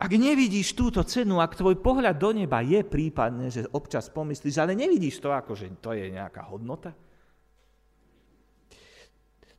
Ak 0.00 0.10
nevidíš 0.10 0.72
túto 0.74 1.04
cenu, 1.04 1.38
ak 1.38 1.60
tvoj 1.60 1.78
pohľad 1.78 2.16
do 2.16 2.32
neba 2.32 2.64
je 2.64 2.82
prípadne, 2.82 3.52
že 3.52 3.68
občas 3.76 4.08
pomyslíš, 4.08 4.58
ale 4.58 4.72
nevidíš 4.72 5.20
to 5.20 5.30
ako, 5.30 5.52
že 5.54 5.70
to 5.78 5.92
je 5.92 6.08
nejaká 6.08 6.40
hodnota, 6.48 6.96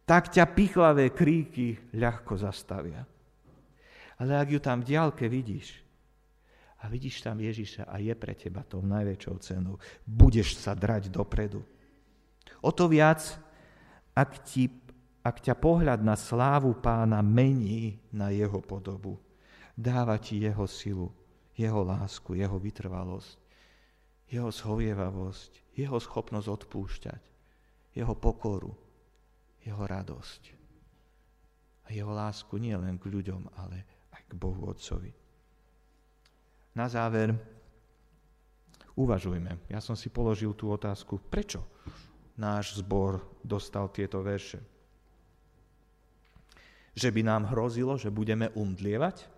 tak 0.06 0.34
ťa 0.34 0.50
pichlavé 0.50 1.14
kríky 1.14 1.78
ľahko 1.94 2.34
zastavia. 2.36 3.06
Ale 4.18 4.34
ak 4.38 4.48
ju 4.50 4.60
tam 4.60 4.82
v 4.82 4.88
diálke 4.92 5.30
vidíš 5.30 5.85
a 6.86 6.90
vidíš 6.90 7.26
tam 7.26 7.42
Ježiša 7.42 7.90
a 7.90 7.98
je 7.98 8.14
pre 8.14 8.38
teba 8.38 8.62
tou 8.62 8.86
najväčšou 8.86 9.36
cenou, 9.42 9.82
budeš 10.06 10.62
sa 10.62 10.78
drať 10.78 11.10
dopredu. 11.10 11.66
O 12.62 12.70
to 12.70 12.86
viac, 12.86 13.26
ak, 14.14 14.46
ti, 14.46 14.70
ak 15.26 15.42
ťa 15.42 15.58
pohľad 15.58 16.06
na 16.06 16.14
slávu 16.14 16.78
pána 16.78 17.26
mení 17.26 17.98
na 18.14 18.30
jeho 18.30 18.62
podobu 18.62 19.18
dáva 19.74 20.22
ti 20.22 20.46
jeho 20.46 20.70
silu, 20.70 21.10
jeho 21.58 21.82
lásku, 21.82 22.38
jeho 22.38 22.62
vytrvalosť, 22.62 23.38
jeho 24.30 24.54
zhovievavosť, 24.54 25.74
jeho 25.74 25.98
schopnosť 25.98 26.48
odpúšťať, 26.54 27.22
jeho 27.98 28.14
pokoru, 28.14 28.70
jeho 29.66 29.82
radosť. 29.82 30.42
A 31.86 31.94
jeho 31.94 32.14
lásku 32.14 32.54
nie 32.62 32.78
len 32.78 33.02
k 33.02 33.10
ľuďom, 33.10 33.42
ale 33.58 34.06
aj 34.14 34.22
k 34.30 34.34
Bohu 34.38 34.70
Otcovi. 34.70 35.25
Na 36.76 36.92
záver, 36.92 37.32
uvažujme. 39.00 39.58
Ja 39.72 39.80
som 39.80 39.96
si 39.96 40.12
položil 40.12 40.52
tú 40.52 40.70
otázku, 40.70 41.18
prečo 41.32 41.64
náš 42.36 42.78
zbor 42.84 43.24
dostal 43.40 43.88
tieto 43.90 44.20
verše. 44.20 44.60
Že 46.96 47.10
by 47.12 47.22
nám 47.24 47.44
hrozilo, 47.52 47.96
že 47.96 48.12
budeme 48.12 48.52
umdlievať? 48.52 49.36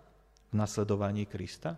v 0.48 0.54
nasledovaní 0.56 1.28
Krista? 1.28 1.76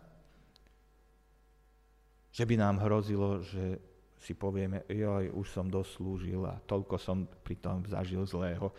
Že 2.30 2.44
by 2.46 2.54
nám 2.54 2.76
hrozilo, 2.86 3.42
že 3.42 3.82
si 4.20 4.36
povieme, 4.36 4.86
joj, 4.86 5.32
už 5.34 5.46
som 5.50 5.66
doslúžil 5.66 6.44
a 6.46 6.60
toľko 6.62 6.94
som 7.00 7.26
pri 7.26 7.56
tom 7.58 7.82
zažil 7.88 8.22
zlého, 8.28 8.70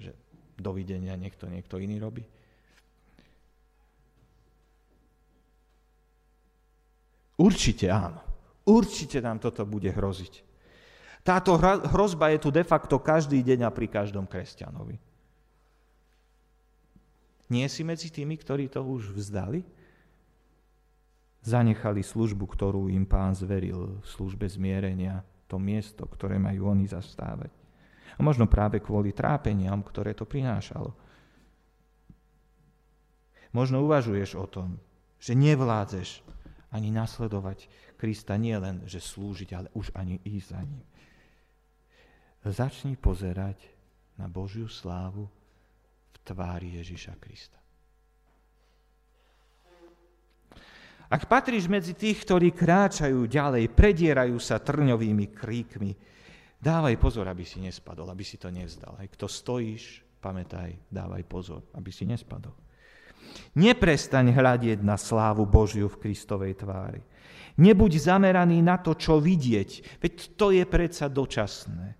že 0.00 0.10
dovidenia 0.58 1.14
niekto, 1.14 1.46
niekto 1.46 1.78
iný 1.78 2.02
robí? 2.02 2.24
Určite 7.36 7.92
áno. 7.92 8.20
Určite 8.66 9.22
nám 9.22 9.38
toto 9.38 9.62
bude 9.68 9.92
hroziť. 9.92 10.42
Táto 11.22 11.58
hrozba 11.90 12.30
je 12.34 12.38
tu 12.38 12.48
de 12.54 12.62
facto 12.62 13.02
každý 13.02 13.42
deň 13.42 13.66
a 13.66 13.70
pri 13.70 13.90
každom 13.90 14.30
kresťanovi. 14.30 14.98
Nie 17.46 17.66
si 17.70 17.86
medzi 17.86 18.10
tými, 18.10 18.34
ktorí 18.34 18.66
to 18.66 18.82
už 18.82 19.14
vzdali? 19.14 19.62
Zanechali 21.46 22.02
službu, 22.02 22.42
ktorú 22.42 22.90
im 22.90 23.06
pán 23.06 23.34
zveril, 23.38 24.02
v 24.02 24.06
službe 24.06 24.50
zmierenia, 24.50 25.22
to 25.46 25.62
miesto, 25.62 26.02
ktoré 26.10 26.42
majú 26.42 26.74
oni 26.74 26.90
zastávať. 26.90 27.54
A 28.18 28.20
možno 28.22 28.50
práve 28.50 28.82
kvôli 28.82 29.14
trápeniam, 29.14 29.78
ktoré 29.86 30.10
to 30.10 30.26
prinášalo. 30.26 30.90
Možno 33.54 33.86
uvažuješ 33.86 34.34
o 34.34 34.46
tom, 34.50 34.82
že 35.22 35.38
nevládzeš 35.38 36.26
ani 36.74 36.90
nasledovať 36.90 37.70
Krista 37.94 38.34
nie 38.36 38.54
len, 38.58 38.82
že 38.84 38.98
slúžiť, 38.98 39.50
ale 39.54 39.68
už 39.72 39.94
ani 39.94 40.18
ísť 40.22 40.48
za 40.50 40.62
ním. 40.62 40.84
Začni 42.46 42.94
pozerať 42.94 43.58
na 44.18 44.30
Božiu 44.30 44.70
slávu 44.70 45.26
tvári 46.26 46.82
Ježiša 46.82 47.14
Krista. 47.22 47.58
Ak 51.06 51.30
patríš 51.30 51.70
medzi 51.70 51.94
tých, 51.94 52.26
ktorí 52.26 52.50
kráčajú 52.50 53.30
ďalej, 53.30 53.70
predierajú 53.70 54.42
sa 54.42 54.58
trňovými 54.58 55.30
kríkmi, 55.30 55.94
dávaj 56.58 56.98
pozor, 56.98 57.30
aby 57.30 57.46
si 57.46 57.62
nespadol, 57.62 58.10
aby 58.10 58.26
si 58.26 58.42
to 58.42 58.50
nevzdal. 58.50 58.98
Aj 58.98 59.06
kto 59.06 59.30
stojíš, 59.30 60.02
pamätaj, 60.18 60.74
dávaj 60.90 61.22
pozor, 61.30 61.62
aby 61.78 61.94
si 61.94 62.10
nespadol. 62.10 62.65
Neprestaň 63.56 64.32
hľadieť 64.32 64.84
na 64.84 65.00
slávu 65.00 65.48
Božiu 65.48 65.88
v 65.88 66.00
Kristovej 66.00 66.60
tvári. 66.60 67.00
Nebuď 67.56 67.92
zameraný 67.96 68.60
na 68.60 68.76
to, 68.76 68.92
čo 68.92 69.16
vidieť, 69.16 70.00
veď 70.00 70.14
to 70.36 70.52
je 70.52 70.64
predsa 70.68 71.08
dočasné. 71.08 71.96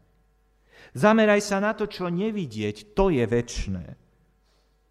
Zameraj 0.93 1.41
sa 1.45 1.61
na 1.61 1.73
to, 1.73 1.89
čo 1.89 2.13
nevidieť, 2.13 2.93
to 2.93 3.09
je 3.09 3.25
väčšné. 3.25 3.85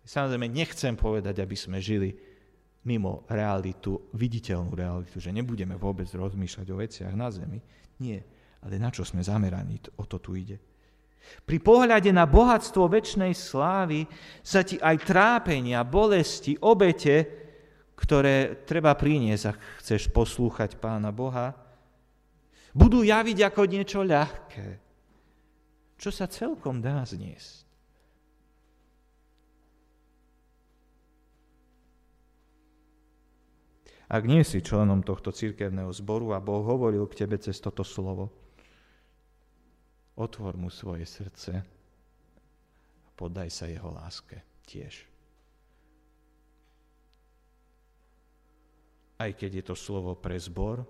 Samozrejme, 0.05 0.49
nechcem 0.49 0.93
povedať, 0.93 1.41
aby 1.41 1.57
sme 1.57 1.81
žili 1.81 2.13
mimo 2.85 3.25
realitu, 3.29 4.13
viditeľnú 4.13 4.73
realitu, 4.77 5.17
že 5.17 5.33
nebudeme 5.33 5.73
vôbec 5.77 6.05
rozmýšľať 6.05 6.67
o 6.69 6.77
veciach 6.77 7.13
na 7.17 7.33
zemi. 7.33 7.57
Nie, 8.01 8.21
ale 8.61 8.77
na 8.77 8.93
čo 8.93 9.01
sme 9.01 9.25
zameraní, 9.25 9.81
o 9.97 10.05
to 10.05 10.21
tu 10.21 10.37
ide. 10.37 10.61
Pri 11.45 11.61
pohľade 11.61 12.09
na 12.09 12.25
bohatstvo 12.25 12.89
väčšnej 12.89 13.33
slávy 13.37 14.09
sa 14.41 14.65
ti 14.65 14.81
aj 14.81 15.05
trápenia, 15.05 15.85
bolesti, 15.85 16.57
obete, 16.57 17.45
ktoré 17.95 18.65
treba 18.67 18.97
priniesť, 18.97 19.43
ak 19.53 19.57
chceš 19.81 20.11
poslúchať 20.11 20.81
Pána 20.81 21.13
Boha, 21.13 21.55
budú 22.75 23.05
javiť 23.05 23.37
ako 23.45 23.61
niečo 23.71 24.03
ľahké, 24.03 24.67
čo 25.95 26.09
sa 26.11 26.27
celkom 26.27 26.83
dá 26.83 27.05
zniesť. 27.07 27.63
Ak 34.05 34.21
nie 34.29 34.45
si 34.45 34.61
členom 34.61 35.01
tohto 35.01 35.33
cirkevného 35.33 35.89
zboru 35.89 36.37
a 36.37 36.43
Boh 36.43 36.61
hovoril 36.61 37.09
k 37.09 37.25
tebe 37.25 37.41
cez 37.41 37.57
toto 37.57 37.81
slovo, 37.81 38.44
Otvor 40.15 40.55
mu 40.55 40.71
svoje 40.71 41.03
srdce 41.03 41.59
a 43.03 43.07
podaj 43.19 43.51
sa 43.51 43.67
jeho 43.67 43.91
láske 43.91 44.39
tiež. 44.63 45.03
Aj 49.19 49.31
keď 49.31 49.59
je 49.59 49.63
to 49.63 49.75
slovo 49.75 50.15
pre 50.15 50.39
zbor, 50.39 50.87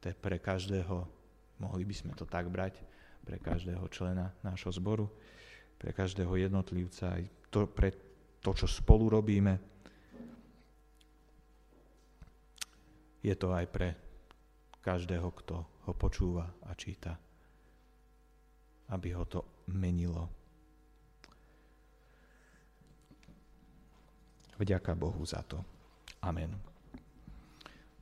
to 0.00 0.12
je 0.12 0.16
pre 0.16 0.40
každého, 0.40 1.08
mohli 1.60 1.84
by 1.88 1.94
sme 1.96 2.12
to 2.16 2.24
tak 2.28 2.48
brať, 2.48 2.80
pre 3.24 3.36
každého 3.36 3.84
člena 3.92 4.32
nášho 4.44 4.72
zboru, 4.72 5.08
pre 5.76 5.92
každého 5.92 6.36
jednotlivca, 6.40 7.16
aj 7.16 7.22
to, 7.52 7.68
pre 7.68 7.92
to, 8.40 8.50
čo 8.52 8.68
spolu 8.68 9.12
robíme. 9.12 9.60
Je 13.20 13.32
to 13.36 13.52
aj 13.52 13.66
pre 13.68 13.88
každého, 14.80 15.28
kto 15.44 15.56
ho 15.88 15.92
počúva 15.92 16.48
a 16.64 16.72
číta 16.72 17.29
aby 18.90 19.14
ho 19.14 19.24
to 19.24 19.40
menilo. 19.70 20.28
Vďaka 24.60 24.92
Bohu 24.92 25.24
za 25.24 25.40
to. 25.42 25.64
Amen. 26.20 26.69